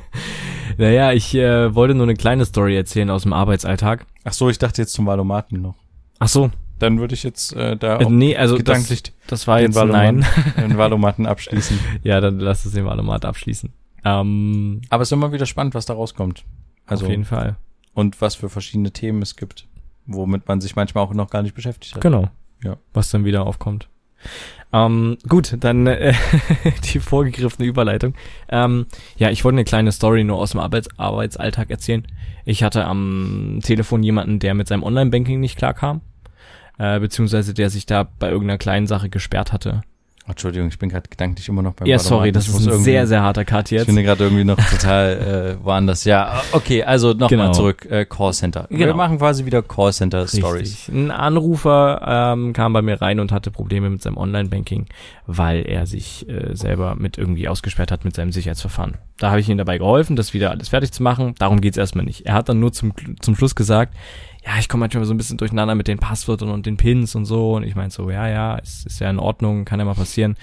naja 0.78 1.14
ich 1.14 1.34
äh, 1.36 1.74
wollte 1.74 1.96
nur 1.96 2.04
eine 2.06 2.16
kleine 2.16 2.46
Story 2.46 2.76
erzählen 2.76 3.10
aus 3.10 3.24
dem 3.24 3.34
Arbeitsalltag 3.34 4.06
Ach 4.24 4.34
so, 4.34 4.50
ich 4.50 4.60
dachte 4.60 4.82
jetzt 4.82 4.94
zum 4.94 5.06
Wahlomaten 5.06 5.62
noch. 5.62 5.76
ach 6.20 6.28
so 6.28 6.52
Dann 6.80 7.00
würde 7.00 7.14
ich 7.14 7.24
jetzt 7.24 7.54
äh, 7.54 7.78
da 7.78 8.00
äh, 8.00 8.06
auch 8.06 8.10
nee 8.10 8.36
also 8.36 8.58
gedanklich 8.58 9.04
das, 9.04 9.14
das 9.28 9.48
war 9.48 9.60
den 9.60 9.72
jetzt 9.72 9.86
nein 9.86 10.26
den 10.58 10.78
Wahlomaten 10.78 11.26
abschließen. 11.28 11.80
ja 12.04 12.20
dann 12.22 12.40
lass 12.40 12.66
es 12.66 12.74
den 12.74 12.86
Valomat 12.86 13.26
abschließen 13.26 13.72
ähm, 14.06 14.82
Aber 14.90 15.04
es 15.04 15.10
ist 15.10 15.14
immer 15.14 15.32
wieder 15.32 15.46
spannend, 15.46 15.74
was 15.76 15.86
da 15.86 15.94
rauskommt. 15.94 16.46
Also 16.86 17.06
auf 17.06 17.12
jeden 17.12 17.26
Fall 17.26 17.58
und 17.98 18.22
was 18.22 18.36
für 18.36 18.48
verschiedene 18.48 18.92
Themen 18.92 19.24
es 19.24 19.36
gibt, 19.36 19.68
womit 20.06 20.48
man 20.48 20.62
sich 20.62 20.76
manchmal 20.76 21.04
auch 21.04 21.16
noch 21.16 21.32
gar 21.32 21.42
nicht 21.42 21.56
beschäftigt 21.56 21.96
hat. 21.96 22.02
Genau. 22.02 22.30
Ja. 22.64 22.78
Was 22.94 23.10
dann 23.10 23.26
wieder 23.26 23.44
aufkommt. 23.48 23.90
Ähm, 24.74 25.18
gut, 25.28 25.56
dann 25.60 25.88
äh, 25.88 26.14
die 26.94 27.00
vorgegriffene 27.00 27.68
Überleitung. 27.68 28.14
Ähm, 28.50 28.86
ja, 29.18 29.30
ich 29.30 29.44
wollte 29.44 29.56
eine 29.56 29.64
kleine 29.64 29.92
Story 29.92 30.24
nur 30.24 30.38
aus 30.38 30.52
dem 30.52 30.60
Arbeits 30.60 30.90
Arbeitsalltag 31.00 31.70
erzählen. 31.70 32.06
Ich 32.46 32.64
hatte 32.64 32.86
am 32.86 33.60
Telefon 33.64 34.04
jemanden, 34.04 34.40
der 34.40 34.54
mit 34.54 34.68
seinem 34.68 34.84
Online-Banking 34.84 35.40
nicht 35.40 35.58
klarkam, 35.58 36.02
äh, 36.78 37.00
beziehungsweise 37.00 37.54
der 37.54 37.70
sich 37.70 37.86
da 37.86 38.04
bei 38.04 38.30
irgendeiner 38.30 38.58
kleinen 38.58 38.88
Sache 38.88 39.10
gesperrt 39.10 39.54
hatte. 39.54 39.82
Entschuldigung, 40.28 40.68
ich 40.68 40.78
bin 40.78 40.90
gerade 40.90 41.08
gedanklich 41.10 41.48
immer 41.50 41.62
noch 41.62 41.74
beim 41.74 41.88
Ja, 41.88 42.00
sorry, 42.00 42.32
das 42.32 42.48
Ich 42.48 42.54
ist 42.56 42.68
ein 42.68 42.80
sehr, 42.80 43.08
sehr 43.08 43.22
harter 43.22 43.46
Cut 43.46 43.66
Ich 43.72 43.78
jetzt. 43.78 43.86
finde 43.86 44.04
gerade 44.04 44.24
irgendwie 44.26 44.44
noch 44.44 44.58
total 44.58 45.58
äh, 45.62 45.66
woanders. 45.66 46.04
Ja, 46.04 46.42
okay, 46.52 46.84
also 46.84 47.10
nochmal 47.14 47.30
Genau. 47.30 47.52
zurück. 47.54 47.86
Äh, 47.90 48.06
Callcenter. 48.06 48.68
Wir 48.70 48.78
Genau. 48.88 48.96
machen 48.98 49.18
quasi 49.20 49.46
wieder 49.46 49.62
Callcenter-Stories. 49.64 50.90
Ein 50.90 51.12
Anrufer 51.12 52.34
ähm, 52.36 52.54
kam 52.54 52.74
bei 52.74 52.82
mir 52.82 53.02
rein 53.02 53.20
und 53.20 53.32
hatte 53.32 53.52
Probleme 53.52 53.90
mit 53.90 54.02
seinem 54.02 54.18
Online-Banking, 54.18 54.86
weil 55.26 55.66
er 55.68 55.86
sich 55.86 56.28
äh, 56.30 56.56
selber 56.56 56.96
mit 56.96 57.18
irgendwie 57.18 57.48
ausgesperrt 57.48 57.92
hat 57.92 58.06
mit 58.06 58.16
seinem 58.16 58.32
Sicherheitsverfahren. 58.32 58.96
Da 59.18 59.30
habe 59.32 59.40
ich 59.40 59.50
ihm 59.50 59.58
dabei 59.58 59.78
geholfen, 59.78 60.16
das 60.16 60.34
wieder 60.34 60.52
alles 60.52 60.70
fertig 60.70 60.92
zu 60.92 61.02
machen. 61.04 61.36
Darum 61.40 61.62
geht's 61.62 61.78
erstmal 61.78 62.06
nicht. 62.06 62.26
Er 62.26 62.34
hat 62.36 62.50
dann 62.50 62.60
nur 62.60 62.72
zum, 62.74 62.94
zum 63.22 63.36
Schluss 63.36 63.56
gesagt, 63.56 63.96
ja, 64.48 64.54
ich 64.60 64.70
komme 64.70 64.82
manchmal 64.82 65.04
so 65.04 65.14
ein 65.14 65.18
bisschen 65.18 65.38
durcheinander 65.38 65.76
mit 65.76 65.88
den 65.90 66.00
Passwörtern 66.00 66.50
und 66.50 66.66
den 66.66 66.78
Pins 66.78 67.16
und 67.16 67.26
so. 67.26 67.56
Und 67.56 67.64
ich 67.64 67.76
meinte 67.76 67.94
so, 67.96 68.10
ja, 68.10 68.28
ja, 68.30 68.58
es 68.58 68.86
ist 68.86 69.00
ja 69.00 69.10
in 69.10 69.20
Ordnung, 69.20 69.66
kann 69.66 69.80
ja 69.80 69.86
mal 69.86 69.94
passieren. 69.94 70.38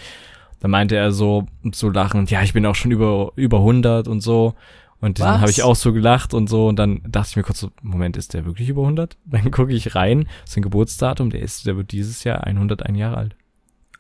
Dann 0.60 0.70
meinte 0.70 0.94
er 0.94 1.10
so, 1.10 1.46
so 1.72 1.88
lachend, 1.88 2.30
ja, 2.30 2.42
ich 2.42 2.52
bin 2.52 2.66
auch 2.66 2.74
schon 2.74 2.90
über, 2.90 3.32
über 3.36 3.58
100 3.58 4.06
und 4.06 4.20
so. 4.20 4.54
Und 5.00 5.20
dann 5.20 5.40
habe 5.40 5.50
ich 5.50 5.62
auch 5.62 5.76
so 5.76 5.92
gelacht 5.92 6.34
und 6.34 6.48
so. 6.48 6.68
Und 6.68 6.78
dann 6.78 7.00
dachte 7.08 7.28
ich 7.30 7.36
mir 7.36 7.42
kurz 7.44 7.60
so, 7.60 7.70
Moment, 7.82 8.16
ist 8.18 8.34
der 8.34 8.44
wirklich 8.44 8.68
über 8.68 8.82
100? 8.82 9.16
Dann 9.26 9.50
gucke 9.50 9.72
ich 9.72 9.94
rein, 9.94 10.28
sein 10.44 10.62
Geburtsdatum, 10.62 11.30
der 11.30 11.40
ist, 11.40 11.66
der 11.66 11.76
wird 11.76 11.92
dieses 11.92 12.24
Jahr 12.24 12.44
101 12.44 12.98
Jahre 12.98 13.16
alt. 13.16 13.36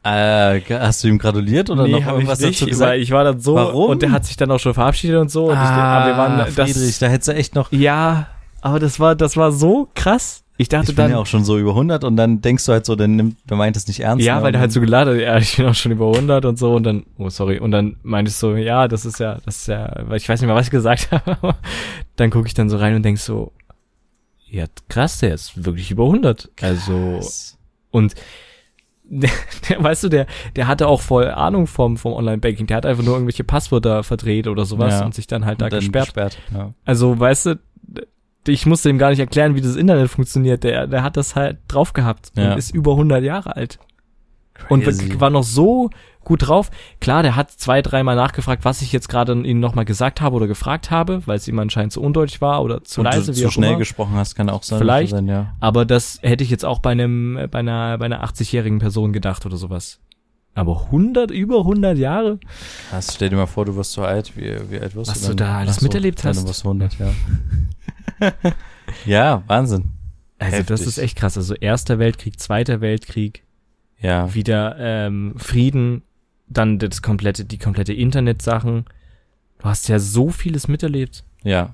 Äh, 0.02 0.60
hast 0.78 1.02
du 1.02 1.08
ihm 1.08 1.18
gratuliert 1.18 1.70
oder 1.70 1.88
noch 1.88 2.04
hab 2.04 2.14
irgendwas 2.14 2.40
ich 2.40 2.46
nicht, 2.46 2.60
dazu 2.60 2.70
gesagt? 2.70 2.98
ich 2.98 3.10
war 3.10 3.24
dann 3.24 3.40
so 3.40 3.54
Warum? 3.54 3.90
und 3.90 4.02
der 4.02 4.12
hat 4.12 4.26
sich 4.26 4.36
dann 4.36 4.50
auch 4.50 4.58
schon 4.60 4.74
verabschiedet 4.74 5.18
und 5.18 5.30
so. 5.30 5.46
Und 5.46 5.52
ich, 5.54 5.58
aber 5.58 6.06
wir 6.06 6.16
waren, 6.18 6.40
Ah, 6.40 6.44
Friedrich, 6.44 6.74
das, 6.74 6.98
da 6.98 7.06
hättest 7.08 7.28
du 7.28 7.34
echt 7.34 7.54
noch. 7.54 7.72
ja, 7.72 8.26
aber 8.64 8.80
das 8.80 8.98
war, 8.98 9.14
das 9.14 9.36
war 9.36 9.52
so 9.52 9.88
krass. 9.94 10.40
Ich 10.56 10.68
dachte 10.68 10.90
Ich 10.92 10.96
bin 10.96 11.04
dann, 11.06 11.10
ja 11.12 11.18
auch 11.18 11.26
schon 11.26 11.44
so 11.44 11.58
über 11.58 11.70
100 11.70 12.04
und 12.04 12.16
dann 12.16 12.40
denkst 12.40 12.64
du 12.66 12.72
halt 12.72 12.86
so, 12.86 12.94
dann 12.94 13.16
nimmt, 13.16 13.36
der 13.50 13.56
meint 13.56 13.76
es 13.76 13.88
nicht 13.88 13.98
ernst. 14.00 14.24
Ja, 14.24 14.36
ne? 14.36 14.42
weil 14.44 14.52
der 14.52 14.60
halt 14.60 14.70
so 14.70 14.80
geladen 14.80 15.14
hat, 15.14 15.20
ja, 15.20 15.36
ich 15.38 15.56
bin 15.56 15.66
auch 15.66 15.74
schon 15.74 15.90
über 15.90 16.06
100 16.12 16.44
und 16.44 16.58
so 16.58 16.74
und 16.76 16.84
dann, 16.84 17.04
oh 17.18 17.28
sorry, 17.28 17.58
und 17.58 17.72
dann 17.72 17.96
meinte 18.04 18.28
ich 18.30 18.36
so, 18.36 18.54
ja, 18.54 18.86
das 18.86 19.04
ist 19.04 19.18
ja, 19.18 19.38
das 19.44 19.56
ist 19.56 19.66
ja, 19.68 19.92
weil 20.06 20.16
ich 20.16 20.28
weiß 20.28 20.40
nicht 20.40 20.46
mehr, 20.46 20.54
was 20.56 20.66
ich 20.66 20.70
gesagt 20.70 21.10
habe. 21.12 21.56
dann 22.16 22.30
gucke 22.30 22.46
ich 22.46 22.54
dann 22.54 22.70
so 22.70 22.76
rein 22.76 22.94
und 22.94 23.02
denk 23.02 23.18
so, 23.18 23.52
ja, 24.48 24.66
krass, 24.88 25.18
der 25.18 25.34
ist 25.34 25.64
wirklich 25.64 25.90
über 25.90 26.04
100. 26.04 26.48
Also, 26.62 27.14
Krass. 27.16 27.58
und 27.90 28.14
der, 29.02 29.30
der, 29.68 29.82
weißt 29.82 30.04
du, 30.04 30.08
der, 30.08 30.26
der 30.54 30.68
hatte 30.68 30.86
auch 30.86 31.00
voll 31.00 31.28
Ahnung 31.32 31.66
vom, 31.66 31.96
vom 31.96 32.12
Online-Banking. 32.12 32.68
Der 32.68 32.76
hat 32.76 32.86
einfach 32.86 33.02
nur 33.02 33.14
irgendwelche 33.14 33.42
Passwörter 33.42 34.04
verdreht 34.04 34.46
oder 34.46 34.64
sowas 34.64 34.94
Ja. 35.00 35.04
und 35.04 35.14
sich 35.16 35.26
dann 35.26 35.44
halt 35.44 35.60
da 35.60 35.64
Und 35.66 35.72
dann 35.72 35.80
gesperrt. 35.80 36.06
gesperrt. 36.06 36.38
Ja. 36.54 36.72
Also, 36.84 37.18
weißt 37.18 37.46
du, 37.46 37.58
ich 38.46 38.66
musste 38.66 38.90
ihm 38.90 38.98
gar 38.98 39.10
nicht 39.10 39.18
erklären, 39.20 39.54
wie 39.54 39.60
das 39.60 39.76
Internet 39.76 40.10
funktioniert. 40.10 40.64
Der, 40.64 40.86
der 40.86 41.02
hat 41.02 41.16
das 41.16 41.34
halt 41.36 41.58
drauf 41.68 41.92
gehabt 41.92 42.32
Ja. 42.36 42.52
und 42.52 42.58
ist 42.58 42.70
über 42.74 42.92
100 42.92 43.22
Jahre 43.22 43.56
alt. 43.56 43.78
Und 44.68 44.84
Crazy. 44.84 45.18
war 45.20 45.30
noch 45.30 45.42
so 45.42 45.90
gut 46.22 46.46
drauf. 46.46 46.70
Klar, 47.00 47.22
der 47.24 47.34
hat 47.34 47.50
zwei, 47.50 47.82
dreimal 47.82 48.14
nachgefragt, 48.14 48.64
was 48.64 48.82
ich 48.82 48.92
jetzt 48.92 49.08
gerade 49.08 49.32
ihm 49.32 49.58
nochmal 49.58 49.84
gesagt 49.84 50.20
habe 50.20 50.36
oder 50.36 50.46
gefragt 50.46 50.90
habe, 50.92 51.22
weil 51.26 51.36
es 51.36 51.48
ihm 51.48 51.58
anscheinend 51.58 51.92
zu 51.92 52.00
undeutlich 52.00 52.40
war 52.40 52.62
oder 52.62 52.84
zu 52.84 53.00
Und 53.00 53.06
leise, 53.06 53.32
du 53.32 53.36
wie 53.36 53.42
zu 53.42 53.48
auch 53.48 53.52
schnell 53.52 53.70
immer. 53.70 53.78
gesprochen 53.80 54.14
hast, 54.14 54.36
kann 54.36 54.48
auch 54.48 54.62
sein. 54.62 54.78
Vielleicht. 54.78 55.10
Sein, 55.10 55.26
ja. 55.26 55.54
Aber 55.58 55.84
das 55.84 56.18
hätte 56.22 56.44
ich 56.44 56.50
jetzt 56.50 56.64
auch 56.64 56.78
bei 56.78 56.92
einem, 56.92 57.38
bei 57.50 57.58
einer, 57.58 57.98
bei 57.98 58.04
einer 58.06 58.24
80-jährigen 58.24 58.78
Person 58.78 59.12
gedacht 59.12 59.44
oder 59.44 59.56
sowas. 59.56 59.98
Aber 60.54 60.82
100, 60.84 61.32
über 61.32 61.58
100 61.58 61.98
Jahre? 61.98 62.38
Krass, 62.90 63.12
stell 63.16 63.30
dir 63.30 63.36
mal 63.36 63.46
vor, 63.46 63.64
du 63.64 63.74
wirst 63.74 63.90
so 63.90 64.02
alt, 64.04 64.36
wie, 64.36 64.56
wie 64.70 64.78
alt 64.78 64.94
wirst 64.94 65.10
Was 65.10 65.22
du 65.22 65.30
du 65.30 65.34
dann? 65.34 65.48
da 65.48 65.58
alles 65.58 65.76
Ach 65.76 65.80
so, 65.80 65.86
miterlebt 65.86 66.22
hast. 66.22 66.44
Du 66.44 66.48
wirst 66.48 66.64
100, 66.64 66.96
ja. 67.00 67.06
ja, 69.06 69.42
Wahnsinn. 69.46 69.92
Also 70.38 70.58
das 70.58 70.80
Heftig. 70.80 70.86
ist 70.86 70.98
echt 70.98 71.16
krass. 71.16 71.36
Also 71.36 71.54
Erster 71.54 71.98
Weltkrieg, 71.98 72.38
Zweiter 72.40 72.80
Weltkrieg, 72.80 73.44
Ja, 74.00 74.34
wieder 74.34 74.76
ähm, 74.78 75.34
Frieden, 75.36 76.02
dann 76.48 76.78
das 76.78 77.00
komplette, 77.02 77.44
die 77.44 77.58
komplette 77.58 77.92
Internetsachen. 77.94 78.84
Du 79.58 79.64
hast 79.64 79.88
ja 79.88 79.98
so 79.98 80.30
vieles 80.30 80.68
miterlebt. 80.68 81.24
ja, 81.42 81.72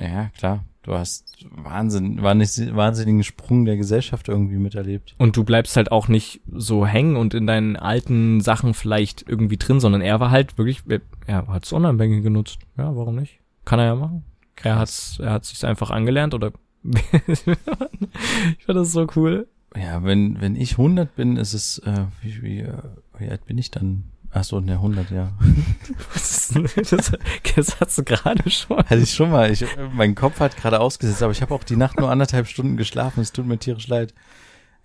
ja, 0.00 0.30
klar. 0.36 0.64
Du 0.82 0.94
hast 0.94 1.44
Wahnsinn, 1.50 2.22
wahnsinnig- 2.22 2.74
wahnsinnigen 2.74 3.22
Sprung 3.22 3.66
der 3.66 3.76
Gesellschaft 3.76 4.28
irgendwie 4.28 4.56
miterlebt. 4.56 5.14
Und 5.18 5.36
du 5.36 5.44
bleibst 5.44 5.76
halt 5.76 5.92
auch 5.92 6.08
nicht 6.08 6.40
so 6.50 6.86
hängen 6.86 7.16
und 7.16 7.34
in 7.34 7.46
deinen 7.46 7.76
alten 7.76 8.40
Sachen 8.40 8.72
vielleicht 8.72 9.28
irgendwie 9.28 9.58
drin, 9.58 9.80
sondern 9.80 10.00
er 10.00 10.18
war 10.18 10.30
halt 10.30 10.56
wirklich, 10.56 10.82
er 11.26 11.46
hat 11.46 11.64
das 11.64 11.72
Online-Banking 11.74 12.22
genutzt. 12.22 12.58
Ja, 12.78 12.96
warum 12.96 13.16
nicht? 13.16 13.38
Kann 13.66 13.78
er 13.80 13.84
ja 13.86 13.94
machen. 13.96 14.24
Er 14.62 14.78
hat, 14.78 15.18
er 15.20 15.32
hat 15.32 15.44
sich 15.44 15.64
einfach 15.64 15.90
angelernt 15.90 16.34
oder 16.34 16.52
ich 16.84 18.64
fand 18.64 18.78
das 18.78 18.92
so 18.92 19.06
cool. 19.16 19.46
Ja, 19.76 20.02
wenn, 20.04 20.40
wenn 20.40 20.56
ich 20.56 20.72
100 20.72 21.14
bin, 21.14 21.36
ist 21.36 21.52
es, 21.52 21.78
äh, 21.80 22.06
wie, 22.22 22.42
wie, 22.42 22.60
äh, 22.60 22.78
wie 23.18 23.28
alt 23.28 23.44
bin 23.46 23.58
ich 23.58 23.70
dann? 23.70 24.04
Ach 24.30 24.44
so, 24.44 24.60
ne, 24.60 24.72
100, 24.72 25.10
ja. 25.10 25.32
Was 26.12 26.30
ist 26.30 26.54
denn 26.54 26.68
das? 26.76 27.12
Das 27.56 27.80
hast 27.80 27.98
du 27.98 28.04
gerade 28.04 28.48
schon. 28.50 28.78
Hatte 28.78 28.98
ich 28.98 29.12
schon 29.14 29.30
mal. 29.30 29.50
Ich, 29.50 29.64
mein 29.94 30.14
Kopf 30.14 30.40
hat 30.40 30.56
gerade 30.56 30.80
ausgesetzt, 30.80 31.22
aber 31.22 31.32
ich 31.32 31.42
habe 31.42 31.54
auch 31.54 31.64
die 31.64 31.76
Nacht 31.76 31.98
nur 31.98 32.10
anderthalb 32.10 32.46
Stunden 32.46 32.76
geschlafen. 32.76 33.20
Es 33.20 33.32
tut 33.32 33.46
mir 33.46 33.58
tierisch 33.58 33.88
leid. 33.88 34.14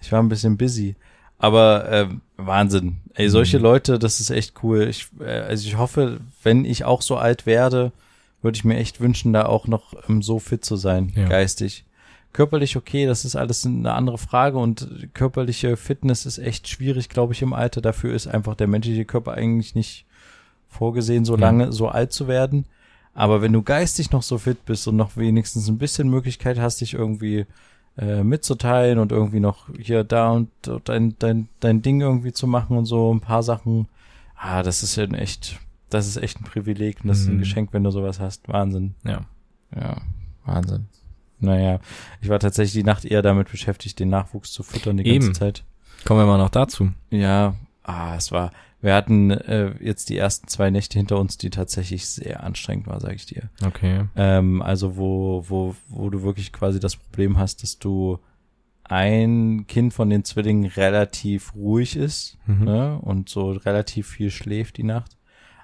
Ich 0.01 0.12
war 0.12 0.21
ein 0.21 0.29
bisschen 0.29 0.57
busy. 0.57 0.95
Aber 1.39 1.89
ähm, 1.91 2.21
Wahnsinn. 2.38 2.97
Ey, 3.15 3.29
solche 3.29 3.57
Mhm. 3.57 3.63
Leute, 3.63 3.99
das 3.99 4.19
ist 4.21 4.29
echt 4.29 4.63
cool. 4.63 4.88
Ich, 4.88 5.07
äh, 5.19 5.25
also 5.41 5.67
ich 5.67 5.77
hoffe, 5.77 6.19
wenn 6.41 6.63
ich 6.63 6.86
auch 6.86 7.01
so 7.01 7.17
alt 7.17 7.45
werde, 7.45 7.91
würde 8.43 8.56
ich 8.58 8.63
mir 8.65 8.77
echt 8.77 8.99
wünschen, 9.01 9.34
da 9.34 9.45
auch 9.45 9.67
noch 9.67 9.93
ähm, 10.10 10.21
so 10.21 10.39
fit 10.39 10.63
zu 10.63 10.75
sein, 10.75 11.12
Ja. 11.15 11.27
geistig. 11.27 11.86
Körperlich 12.34 12.75
okay, 12.77 13.06
das 13.06 13.25
ist 13.25 13.36
alles 13.36 13.65
eine 13.65 13.93
andere 13.93 14.17
Frage 14.17 14.58
und 14.58 15.08
körperliche 15.13 15.77
Fitness 15.77 16.25
ist 16.25 16.39
echt 16.39 16.67
schwierig, 16.67 17.10
glaube 17.10 17.34
ich, 17.34 17.41
im 17.43 17.53
Alter. 17.53 17.79
Dafür 17.79 18.13
ist 18.15 18.25
einfach 18.27 18.56
der 18.56 18.67
menschliche 18.67 19.06
Körper 19.06 19.34
eigentlich 19.34 19.75
nicht 19.75 20.06
vorgesehen, 20.69 21.25
so 21.25 21.34
Ja. 21.36 21.41
lange, 21.41 21.71
so 21.71 21.88
alt 21.88 22.12
zu 22.12 22.27
werden. 22.27 22.65
Aber 23.13 23.43
wenn 23.43 23.53
du 23.53 23.62
geistig 23.62 24.12
noch 24.12 24.23
so 24.23 24.39
fit 24.39 24.65
bist 24.65 24.88
und 24.88 24.95
noch 24.95 25.15
wenigstens 25.17 25.67
ein 25.67 25.77
bisschen 25.77 26.10
Möglichkeit 26.10 26.58
hast, 26.60 26.82
dich 26.82 26.95
irgendwie 26.95 27.45
äh, 27.99 28.23
mitzuteilen 28.23 28.97
und 28.97 29.12
irgendwie 29.12 29.39
noch 29.39 29.67
hier 29.79 30.03
da 30.03 30.32
und 30.32 30.49
dein, 30.86 31.15
dein, 31.19 31.47
dein 31.60 31.84
Ding 31.84 32.01
irgendwie 32.01 32.34
zu 32.34 32.47
machen 32.47 32.75
und 32.75 32.86
so 32.86 33.13
ein 33.13 33.19
paar 33.21 33.43
Sachen, 33.43 33.88
ah, 34.36 34.63
das 34.63 34.82
ist 34.82 34.95
ja 34.95 35.03
ein 35.03 35.13
echt, 35.13 35.60
das 35.93 36.08
ist 36.08 36.17
echt 36.17 36.39
ein 36.39 36.43
Privileg 36.45 37.01
und 37.01 37.08
das 37.10 37.19
ist 37.19 37.27
ein 37.27 37.36
Mhm. 37.36 37.39
Geschenk, 37.39 37.69
wenn 37.73 37.84
du 37.84 37.91
sowas 37.91 38.19
hast. 38.19 38.47
Wahnsinn. 38.49 38.95
Ja. 39.03 39.25
Ja, 39.75 40.01
Wahnsinn. 40.45 40.88
Naja, 41.39 41.79
ich 42.21 42.29
war 42.29 42.39
tatsächlich 42.39 42.73
die 42.73 42.84
Nacht 42.84 43.06
eher 43.06 43.21
damit 43.21 43.49
beschäftigt, 43.51 43.99
den 43.99 44.10
Nachwuchs 44.10 44.51
zu 44.51 44.63
füttern 44.63 44.97
die 44.97 45.03
ganze 45.03 45.27
Eben. 45.27 45.34
Zeit. 45.36 45.63
Kommen 46.06 46.19
wir 46.21 46.25
mal 46.25 46.38
noch 46.38 46.49
dazu. 46.49 46.91
Ja, 47.10 47.56
ah, 47.84 48.15
es 48.15 48.32
war, 48.32 48.51
wir 48.82 48.93
hatten 48.93 49.32
äh, 49.32 49.73
jetzt 49.84 50.10
die 50.10 50.17
ersten 50.17 50.47
zwei 50.47 50.69
Nächte 50.69 50.97
hinter 50.99 51.17
uns, 51.19 51.38
die 51.38 51.49
tatsächlich 51.49 52.06
sehr 52.08 52.43
anstrengend 52.43 52.88
war, 52.88 52.99
sage 52.99 53.15
ich 53.15 53.25
dir. 53.25 53.49
Okay. 53.65 54.06
Ähm, 54.15 54.62
also 54.62 54.95
wo, 54.97 55.43
wo, 55.47 55.75
wo 55.89 56.10
du 56.10 56.23
wirklich 56.23 56.53
quasi 56.53 56.79
das 56.79 56.95
Problem 56.95 57.38
hast, 57.38 57.63
dass 57.63 57.79
du 57.79 58.19
ein 58.84 59.65
Kind 59.67 59.93
von 59.93 60.10
den 60.10 60.23
Zwillingen 60.25 60.65
relativ 60.65 61.56
ruhig 61.56 61.95
ist 61.95 62.38
Mhm. 62.45 62.63
ne, 62.65 62.99
und 63.01 63.29
so 63.29 63.51
relativ 63.51 64.08
viel 64.08 64.29
schläft 64.29 64.77
die 64.77 64.84
Nacht, 64.84 65.17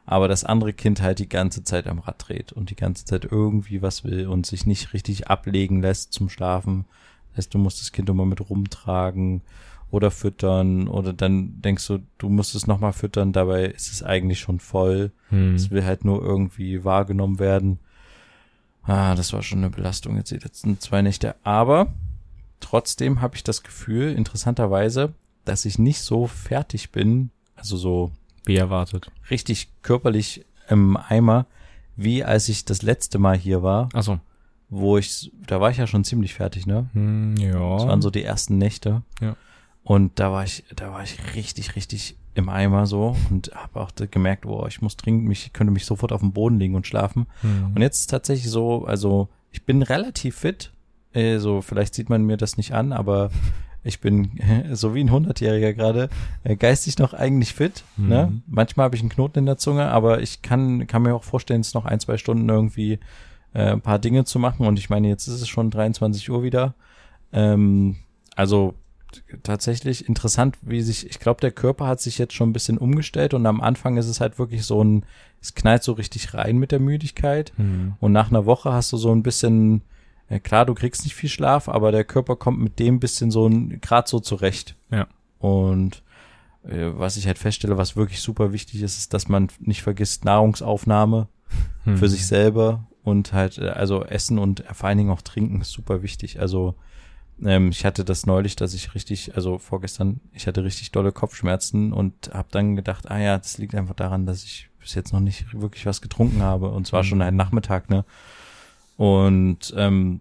aber 0.09 0.27
das 0.27 0.43
andere 0.43 0.73
Kind 0.73 1.03
halt 1.03 1.19
die 1.19 1.29
ganze 1.29 1.63
Zeit 1.63 1.85
am 1.85 1.99
Rad 1.99 2.15
dreht 2.17 2.51
und 2.51 2.71
die 2.71 2.75
ganze 2.75 3.05
Zeit 3.05 3.27
irgendwie 3.29 3.83
was 3.83 4.03
will 4.03 4.25
und 4.25 4.47
sich 4.47 4.65
nicht 4.65 4.91
richtig 4.91 5.27
ablegen 5.27 5.83
lässt 5.83 6.13
zum 6.13 6.29
Schlafen. 6.29 6.85
Das 7.29 7.45
heißt, 7.45 7.53
du 7.53 7.59
musst 7.59 7.79
das 7.79 7.91
Kind 7.91 8.09
immer 8.09 8.25
mit 8.25 8.49
rumtragen 8.49 9.41
oder 9.91 10.09
füttern 10.09 10.87
oder 10.87 11.13
dann 11.13 11.61
denkst 11.61 11.85
du, 11.85 11.99
du 12.17 12.27
musst 12.27 12.55
es 12.55 12.65
nochmal 12.65 12.91
füttern, 12.91 13.33
dabei 13.33 13.65
ist 13.65 13.93
es 13.93 14.01
eigentlich 14.01 14.39
schon 14.39 14.59
voll. 14.59 15.11
Hm. 15.29 15.53
Es 15.53 15.69
will 15.69 15.85
halt 15.85 16.03
nur 16.05 16.23
irgendwie 16.23 16.83
wahrgenommen 16.83 17.37
werden. 17.37 17.77
Ah, 18.81 19.13
das 19.13 19.31
war 19.31 19.43
schon 19.43 19.59
eine 19.59 19.69
Belastung 19.69 20.15
jetzt 20.15 20.31
die 20.31 20.37
letzten 20.37 20.79
zwei 20.79 21.03
Nächte. 21.03 21.35
Aber 21.43 21.93
trotzdem 22.61 23.21
habe 23.21 23.35
ich 23.35 23.43
das 23.43 23.61
Gefühl, 23.61 24.13
interessanterweise, 24.13 25.13
dass 25.45 25.65
ich 25.65 25.77
nicht 25.77 26.01
so 26.01 26.25
fertig 26.25 26.89
bin, 26.89 27.29
also 27.55 27.77
so 27.77 28.11
Wie 28.45 28.55
erwartet. 28.55 29.11
richtig 29.29 29.69
körperlich 29.81 30.45
im 30.69 30.97
Eimer, 30.97 31.45
wie 31.95 32.23
als 32.23 32.47
ich 32.49 32.65
das 32.65 32.81
letzte 32.81 33.19
Mal 33.19 33.37
hier 33.37 33.63
war, 33.63 33.89
Achso. 33.93 34.19
wo 34.69 34.97
ich, 34.97 35.31
da 35.47 35.59
war 35.59 35.71
ich 35.71 35.77
ja 35.77 35.87
schon 35.87 36.03
ziemlich 36.03 36.33
fertig, 36.33 36.65
ne? 36.65 36.89
Hm, 36.93 37.35
ja. 37.37 37.77
Das 37.77 37.87
waren 37.87 38.01
so 38.01 38.09
die 38.09 38.23
ersten 38.23 38.57
Nächte. 38.57 39.03
Ja. 39.21 39.35
Und 39.83 40.19
da 40.19 40.31
war 40.31 40.43
ich, 40.43 40.63
da 40.75 40.91
war 40.91 41.03
ich 41.03 41.17
richtig, 41.35 41.75
richtig 41.75 42.15
im 42.35 42.49
Eimer 42.49 42.85
so 42.85 43.15
und 43.29 43.51
habe 43.53 43.79
auch 43.81 43.91
gemerkt, 44.11 44.45
oh, 44.45 44.65
ich 44.67 44.81
muss 44.81 44.95
dringend 44.97 45.25
mich, 45.25 45.47
ich 45.47 45.53
könnte 45.53 45.73
mich 45.73 45.85
sofort 45.85 46.11
auf 46.11 46.21
den 46.21 46.31
Boden 46.31 46.59
legen 46.59 46.75
und 46.75 46.87
schlafen. 46.87 47.27
Hm. 47.41 47.73
Und 47.75 47.81
jetzt 47.81 48.01
ist 48.01 48.09
tatsächlich 48.09 48.49
so, 48.49 48.85
also 48.85 49.29
ich 49.51 49.65
bin 49.65 49.81
relativ 49.81 50.37
fit. 50.37 50.71
Äh, 51.11 51.39
so, 51.39 51.61
vielleicht 51.61 51.95
sieht 51.95 52.09
man 52.09 52.23
mir 52.23 52.37
das 52.37 52.55
nicht 52.55 52.73
an, 52.73 52.93
aber 52.93 53.31
ich 53.83 53.99
bin 53.99 54.31
so 54.71 54.93
wie 54.95 55.03
ein 55.03 55.11
Hundertjähriger 55.11 55.73
gerade 55.73 56.09
äh, 56.43 56.55
geistig 56.55 56.97
noch 56.97 57.13
eigentlich 57.13 57.53
fit. 57.53 57.83
Ne? 57.97 58.29
Mhm. 58.31 58.43
Manchmal 58.47 58.85
habe 58.85 58.95
ich 58.95 59.01
einen 59.01 59.09
Knoten 59.09 59.39
in 59.39 59.45
der 59.45 59.57
Zunge, 59.57 59.89
aber 59.89 60.21
ich 60.21 60.41
kann, 60.41 60.87
kann 60.87 61.03
mir 61.03 61.15
auch 61.15 61.23
vorstellen, 61.23 61.61
es 61.61 61.73
noch 61.73 61.85
ein, 61.85 61.99
zwei 61.99 62.17
Stunden 62.17 62.47
irgendwie 62.49 62.99
äh, 63.53 63.71
ein 63.71 63.81
paar 63.81 63.99
Dinge 63.99 64.25
zu 64.25 64.39
machen. 64.39 64.65
Und 64.65 64.79
ich 64.79 64.89
meine, 64.89 65.07
jetzt 65.07 65.27
ist 65.27 65.41
es 65.41 65.47
schon 65.47 65.71
23 65.71 66.29
Uhr 66.29 66.43
wieder. 66.43 66.75
Ähm, 67.31 67.97
also 68.35 68.75
tatsächlich 69.43 70.07
interessant, 70.07 70.57
wie 70.61 70.81
sich, 70.81 71.09
ich 71.09 71.19
glaube, 71.19 71.41
der 71.41 71.51
Körper 71.51 71.87
hat 71.87 71.99
sich 71.99 72.17
jetzt 72.17 72.33
schon 72.33 72.49
ein 72.49 72.53
bisschen 72.53 72.77
umgestellt 72.77 73.33
und 73.33 73.45
am 73.45 73.59
Anfang 73.59 73.97
ist 73.97 74.07
es 74.07 74.21
halt 74.21 74.37
wirklich 74.37 74.63
so 74.65 74.83
ein, 74.83 75.03
es 75.41 75.55
knallt 75.55 75.83
so 75.83 75.93
richtig 75.93 76.33
rein 76.35 76.57
mit 76.57 76.71
der 76.71 76.79
Müdigkeit. 76.79 77.53
Hm. 77.55 77.93
Und 77.99 78.11
nach 78.11 78.29
einer 78.29 78.45
Woche 78.45 78.71
hast 78.71 78.91
du 78.93 78.97
so 78.97 79.11
ein 79.11 79.23
bisschen, 79.23 79.81
äh, 80.29 80.39
klar, 80.39 80.65
du 80.65 80.73
kriegst 80.73 81.03
nicht 81.03 81.15
viel 81.15 81.29
Schlaf, 81.29 81.67
aber 81.69 81.91
der 81.91 82.03
Körper 82.05 82.35
kommt 82.35 82.59
mit 82.59 82.79
dem 82.79 82.99
bisschen 82.99 83.31
so 83.31 83.47
ein, 83.47 83.81
grad 83.81 84.07
so 84.07 84.19
zurecht. 84.19 84.75
Ja. 84.91 85.07
Und 85.39 86.03
äh, 86.63 86.87
was 86.93 87.17
ich 87.17 87.27
halt 87.27 87.37
feststelle, 87.37 87.77
was 87.77 87.95
wirklich 87.95 88.21
super 88.21 88.51
wichtig 88.53 88.81
ist, 88.81 88.97
ist, 88.97 89.13
dass 89.13 89.27
man 89.29 89.49
nicht 89.59 89.81
vergisst 89.81 90.25
Nahrungsaufnahme 90.25 91.27
Hm. 91.85 91.97
für 91.97 92.07
sich 92.07 92.27
selber 92.27 92.85
und 93.03 93.33
halt, 93.33 93.57
äh, 93.57 93.69
also 93.69 94.03
Essen 94.03 94.37
und 94.37 94.63
vor 94.73 94.87
allen 94.87 94.97
Dingen 94.99 95.09
auch 95.09 95.21
Trinken 95.23 95.61
ist 95.61 95.71
super 95.71 96.03
wichtig. 96.03 96.39
Also 96.39 96.75
ähm, 97.43 97.69
ich 97.69 97.85
hatte 97.85 98.05
das 98.05 98.25
neulich, 98.27 98.55
dass 98.55 98.73
ich 98.75 98.93
richtig, 98.93 99.33
also 99.35 99.57
vorgestern, 99.57 100.19
ich 100.33 100.45
hatte 100.45 100.63
richtig 100.63 100.91
dolle 100.91 101.11
Kopfschmerzen 101.11 101.91
und 101.93 102.29
habe 102.33 102.49
dann 102.51 102.75
gedacht, 102.75 103.09
ah 103.09 103.17
ja, 103.17 103.37
das 103.37 103.57
liegt 103.57 103.73
einfach 103.73 103.95
daran, 103.95 104.25
dass 104.27 104.43
ich 104.43 104.69
bis 104.79 104.93
jetzt 104.93 105.11
noch 105.13 105.21
nicht 105.21 105.59
wirklich 105.59 105.85
was 105.87 106.01
getrunken 106.01 106.43
habe 106.43 106.69
und 106.69 106.85
zwar 106.85 107.01
Mhm. 107.01 107.07
schon 107.07 107.21
ein 107.23 107.35
Nachmittag, 107.35 107.89
ne? 107.89 108.05
Und 108.99 109.73
ähm, 109.77 110.19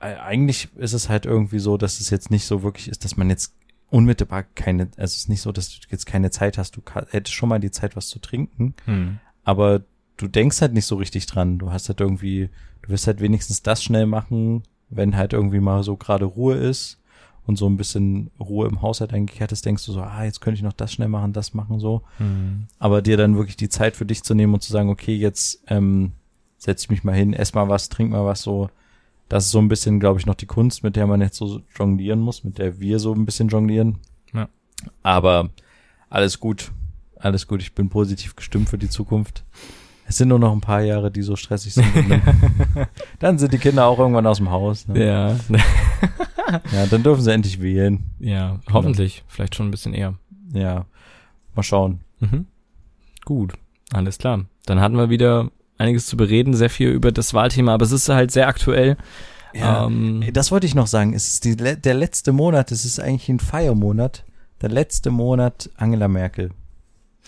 e- 0.00 0.04
eigentlich 0.04 0.68
ist 0.76 0.92
es 0.92 1.08
halt 1.08 1.26
irgendwie 1.26 1.58
so, 1.58 1.76
dass 1.76 1.98
es 1.98 2.08
jetzt 2.10 2.30
nicht 2.30 2.44
so 2.44 2.62
wirklich 2.62 2.86
ist, 2.86 3.04
dass 3.04 3.16
man 3.16 3.28
jetzt 3.28 3.52
unmittelbar 3.90 4.44
keine, 4.44 4.84
also 4.96 5.02
es 5.02 5.16
ist 5.16 5.28
nicht 5.28 5.40
so, 5.40 5.50
dass 5.50 5.70
du 5.70 5.78
jetzt 5.90 6.06
keine 6.06 6.30
Zeit 6.30 6.56
hast, 6.56 6.76
du 6.76 6.82
hättest 7.10 7.34
schon 7.34 7.48
mal 7.48 7.58
die 7.58 7.72
Zeit, 7.72 7.96
was 7.96 8.06
zu 8.06 8.20
trinken, 8.20 8.74
Hm. 8.84 9.18
aber 9.42 9.82
du 10.18 10.28
denkst 10.28 10.60
halt 10.60 10.72
nicht 10.72 10.86
so 10.86 10.94
richtig 10.96 11.26
dran. 11.26 11.58
Du 11.58 11.72
hast 11.72 11.88
halt 11.88 12.00
irgendwie, 12.00 12.48
du 12.82 12.90
wirst 12.90 13.08
halt 13.08 13.20
wenigstens 13.20 13.62
das 13.64 13.82
schnell 13.82 14.06
machen, 14.06 14.62
wenn 14.88 15.16
halt 15.16 15.32
irgendwie 15.32 15.58
mal 15.58 15.82
so 15.82 15.96
gerade 15.96 16.26
Ruhe 16.26 16.54
ist 16.54 17.00
und 17.44 17.56
so 17.56 17.68
ein 17.68 17.76
bisschen 17.76 18.30
Ruhe 18.38 18.68
im 18.68 18.82
Haushalt 18.82 19.12
eingekehrt 19.12 19.50
ist, 19.50 19.66
denkst 19.66 19.84
du 19.84 19.90
so, 19.90 20.00
ah, 20.00 20.22
jetzt 20.22 20.40
könnte 20.40 20.58
ich 20.58 20.62
noch 20.62 20.74
das 20.74 20.92
schnell 20.92 21.08
machen, 21.08 21.32
das 21.32 21.54
machen, 21.54 21.80
so. 21.80 22.02
Hm. 22.18 22.68
Aber 22.78 23.02
dir 23.02 23.16
dann 23.16 23.34
wirklich 23.36 23.56
die 23.56 23.68
Zeit 23.68 23.96
für 23.96 24.06
dich 24.06 24.22
zu 24.22 24.34
nehmen 24.34 24.54
und 24.54 24.62
zu 24.62 24.70
sagen, 24.70 24.90
okay, 24.90 25.16
jetzt 25.16 25.64
ähm, 25.66 26.12
setz 26.62 26.84
ich 26.84 26.90
mich 26.90 27.02
mal 27.02 27.14
hin, 27.14 27.32
ess 27.32 27.54
mal 27.54 27.68
was, 27.68 27.88
trink 27.88 28.12
mal 28.12 28.24
was, 28.24 28.42
so. 28.42 28.70
Das 29.28 29.46
ist 29.46 29.50
so 29.50 29.58
ein 29.58 29.68
bisschen, 29.68 29.98
glaube 29.98 30.20
ich, 30.20 30.26
noch 30.26 30.36
die 30.36 30.46
Kunst, 30.46 30.84
mit 30.84 30.94
der 30.94 31.06
man 31.08 31.20
jetzt 31.20 31.36
so 31.36 31.60
jonglieren 31.76 32.20
muss, 32.20 32.44
mit 32.44 32.58
der 32.58 32.78
wir 32.78 33.00
so 33.00 33.12
ein 33.14 33.24
bisschen 33.24 33.48
jonglieren. 33.48 33.98
Ja. 34.32 34.48
Aber 35.02 35.50
alles 36.08 36.38
gut. 36.38 36.70
Alles 37.16 37.48
gut. 37.48 37.62
Ich 37.62 37.74
bin 37.74 37.88
positiv 37.88 38.36
gestimmt 38.36 38.68
für 38.68 38.78
die 38.78 38.90
Zukunft. 38.90 39.42
Es 40.06 40.18
sind 40.18 40.28
nur 40.28 40.38
noch 40.38 40.52
ein 40.52 40.60
paar 40.60 40.82
Jahre, 40.82 41.10
die 41.10 41.22
so 41.22 41.34
stressig 41.34 41.74
sind. 41.74 41.86
Dann, 43.18 43.38
sind 43.38 43.52
die 43.52 43.58
Kinder 43.58 43.86
auch 43.86 43.98
irgendwann 43.98 44.26
aus 44.26 44.36
dem 44.36 44.50
Haus. 44.50 44.86
Ne? 44.86 45.04
Ja. 45.04 45.36
Ja, 46.70 46.84
dann 46.84 47.02
dürfen 47.02 47.22
sie 47.22 47.32
endlich 47.32 47.62
wählen. 47.62 48.10
ja, 48.18 48.60
hoffentlich. 48.70 49.24
Vielleicht 49.26 49.54
schon 49.54 49.68
ein 49.68 49.70
bisschen 49.70 49.94
eher. 49.94 50.18
Ja, 50.52 50.84
mal 51.54 51.62
schauen. 51.62 52.00
Mhm. 52.20 52.44
Gut, 53.24 53.54
alles 53.90 54.18
klar. 54.18 54.44
Dann 54.66 54.78
hatten 54.78 54.96
wir 54.96 55.08
wieder 55.08 55.50
einiges 55.78 56.06
zu 56.06 56.16
bereden, 56.16 56.54
sehr 56.54 56.70
viel 56.70 56.90
über 56.90 57.12
das 57.12 57.34
Wahlthema, 57.34 57.74
aber 57.74 57.84
es 57.84 57.92
ist 57.92 58.08
halt 58.08 58.30
sehr 58.30 58.48
aktuell. 58.48 58.96
Ja, 59.54 59.86
Ähm, 59.86 60.24
das 60.32 60.50
wollte 60.50 60.66
ich 60.66 60.74
noch 60.74 60.86
sagen. 60.86 61.12
Es 61.14 61.28
ist 61.28 61.44
die, 61.44 61.56
der 61.56 61.94
letzte 61.94 62.32
Monat. 62.32 62.72
Es 62.72 62.84
ist 62.84 62.98
eigentlich 63.00 63.28
ein 63.28 63.38
Feiermonat. 63.40 64.24
Der 64.62 64.70
letzte 64.70 65.10
Monat 65.10 65.68
Angela 65.76 66.08
Merkel. 66.08 66.50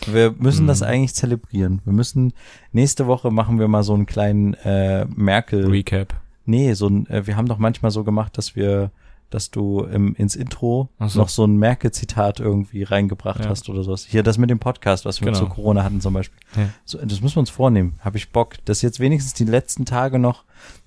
Wir 0.06 0.32
müssen 0.38 0.64
Mhm. 0.64 0.68
das 0.68 0.82
eigentlich 0.82 1.14
zelebrieren. 1.14 1.80
Wir 1.84 1.92
müssen 1.92 2.32
nächste 2.72 3.06
Woche 3.06 3.30
machen 3.30 3.58
wir 3.58 3.68
mal 3.68 3.82
so 3.82 3.92
einen 3.94 4.06
kleinen 4.06 4.54
äh, 4.54 5.04
Merkel. 5.14 5.66
Recap. 5.66 6.14
Nee, 6.46 6.72
so 6.74 6.88
ein, 6.88 7.06
äh, 7.08 7.26
wir 7.26 7.36
haben 7.36 7.46
doch 7.48 7.58
manchmal 7.58 7.90
so 7.90 8.04
gemacht, 8.04 8.36
dass 8.38 8.56
wir, 8.56 8.90
dass 9.30 9.50
du 9.50 9.80
im, 9.80 10.14
ins 10.14 10.36
Intro 10.36 10.88
so. 11.00 11.18
noch 11.18 11.28
so 11.28 11.44
ein 11.44 11.56
Merkel-Zitat 11.56 12.40
irgendwie 12.40 12.82
reingebracht 12.84 13.44
Ja. 13.44 13.50
hast 13.50 13.68
oder 13.68 13.82
sowas. 13.82 14.06
Hier 14.08 14.22
das 14.22 14.38
mit 14.38 14.50
dem 14.50 14.58
Podcast, 14.60 15.04
was 15.04 15.20
wir 15.20 15.26
Genau. 15.26 15.38
zu 15.38 15.46
Corona 15.46 15.82
hatten 15.82 16.00
zum 16.00 16.14
Beispiel. 16.14 16.38
Ja. 16.56 16.68
So, 16.84 16.98
das 16.98 17.20
müssen 17.20 17.36
wir 17.36 17.40
uns 17.40 17.50
vornehmen. 17.50 17.94
Habe 18.00 18.16
ich 18.16 18.30
Bock, 18.30 18.56
dass 18.64 18.82
jetzt 18.82 19.00
wenigstens 19.00 19.34
die 19.34 19.44
letzten 19.44 19.84
Tage 19.84 20.18
noch, 20.18 20.44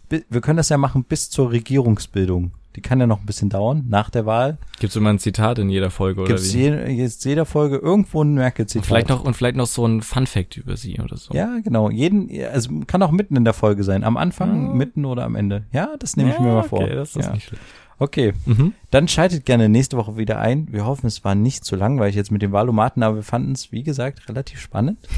wir 0.10 0.42
können 0.42 0.58
das 0.58 0.70
ja 0.70 0.78
machen 0.78 1.04
bis 1.04 1.30
zur 1.30 1.52
Regierungsbildung. 1.52 2.52
Die 2.78 2.82
kann 2.82 3.00
ja 3.00 3.08
noch 3.08 3.20
ein 3.22 3.26
bisschen 3.26 3.50
dauern, 3.50 3.86
nach 3.90 4.12
der 4.12 4.28
Wahl. 4.28 4.60
Gibt's 4.80 4.96
immer 4.96 5.10
ein 5.10 5.18
Zitat 5.18 5.58
in 5.58 5.68
jeder 5.68 5.90
Folge 5.90 6.22
oder 6.22 6.28
Gibt 6.28 6.42
es 6.42 6.54
wie? 6.54 6.60
je, 6.60 6.86
jetzt 6.92 7.26
jeder 7.26 7.46
Folge 7.48 7.78
irgendwo 7.78 8.24
ein 8.24 8.28
Und 8.30 8.36
Merkel-Zitat. 8.36 8.86
vielleicht 8.86 9.10
noch 9.10 9.24
und 9.24 9.34
vielleicht 9.36 9.58
noch 9.58 9.66
so 9.66 9.84
ein 9.84 10.04
Fun 10.04 10.28
Fact 10.28 10.58
über 10.58 10.78
sie 10.78 11.00
oder 11.00 11.18
so. 11.18 11.34
Ja, 11.34 11.58
genau. 11.64 11.90
Jeden, 11.90 12.30
also 12.54 12.70
kann 12.86 13.02
auch 13.02 13.10
mitten 13.10 13.36
in 13.36 13.46
der 13.46 13.56
Folge 13.56 13.84
sein. 13.84 14.04
Am 14.04 14.16
Anfang, 14.16 14.68
Ja. 14.68 14.74
mitten 14.76 15.06
oder 15.06 15.24
am 15.26 15.36
Ende. 15.36 15.66
Ja, 15.72 15.96
das 15.98 16.18
nehme 16.18 16.30
ich 16.32 16.40
mir 16.40 16.54
mal 16.54 16.62
vor. 16.64 16.84
Okay, 16.84 16.94
das 16.94 17.16
ist 17.16 17.32
nicht 17.34 17.46
schlecht. 17.48 17.64
Okay. 18.00 18.34
Mhm. 18.46 18.74
Dann 18.92 19.08
schaltet 19.08 19.46
gerne 19.46 19.70
nächste 19.70 19.98
Woche 19.98 20.18
wieder 20.18 20.40
ein. 20.40 20.68
Wir 20.72 20.86
hoffen, 20.86 21.08
es 21.08 21.24
war 21.24 21.36
nicht 21.36 21.66
zu 21.66 21.76
langweilig 21.76 22.16
jetzt 22.16 22.32
mit 22.32 22.42
den 22.42 22.52
Wahlomaten, 22.52 23.04
aber 23.04 23.18
wir 23.18 23.24
fanden 23.24 23.54
es, 23.54 23.72
wie 23.72 23.84
gesagt, 23.84 24.28
relativ 24.30 24.60
spannend. 24.60 25.00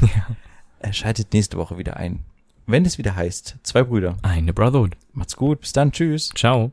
Äh, 0.82 0.94
Schaltet 0.94 1.34
nächste 1.34 1.58
Woche 1.58 1.76
wieder 1.76 1.98
ein. 1.98 2.20
Wenn 2.66 2.86
es 2.86 2.96
wieder 2.96 3.14
heißt, 3.14 3.56
zwei 3.64 3.82
Brüder. 3.82 4.16
Eine 4.22 4.54
Brotherhood. 4.54 4.96
Macht's 5.12 5.36
gut, 5.36 5.60
bis 5.60 5.74
dann, 5.74 5.92
tschüss. 5.92 6.30
Ciao. 6.34 6.72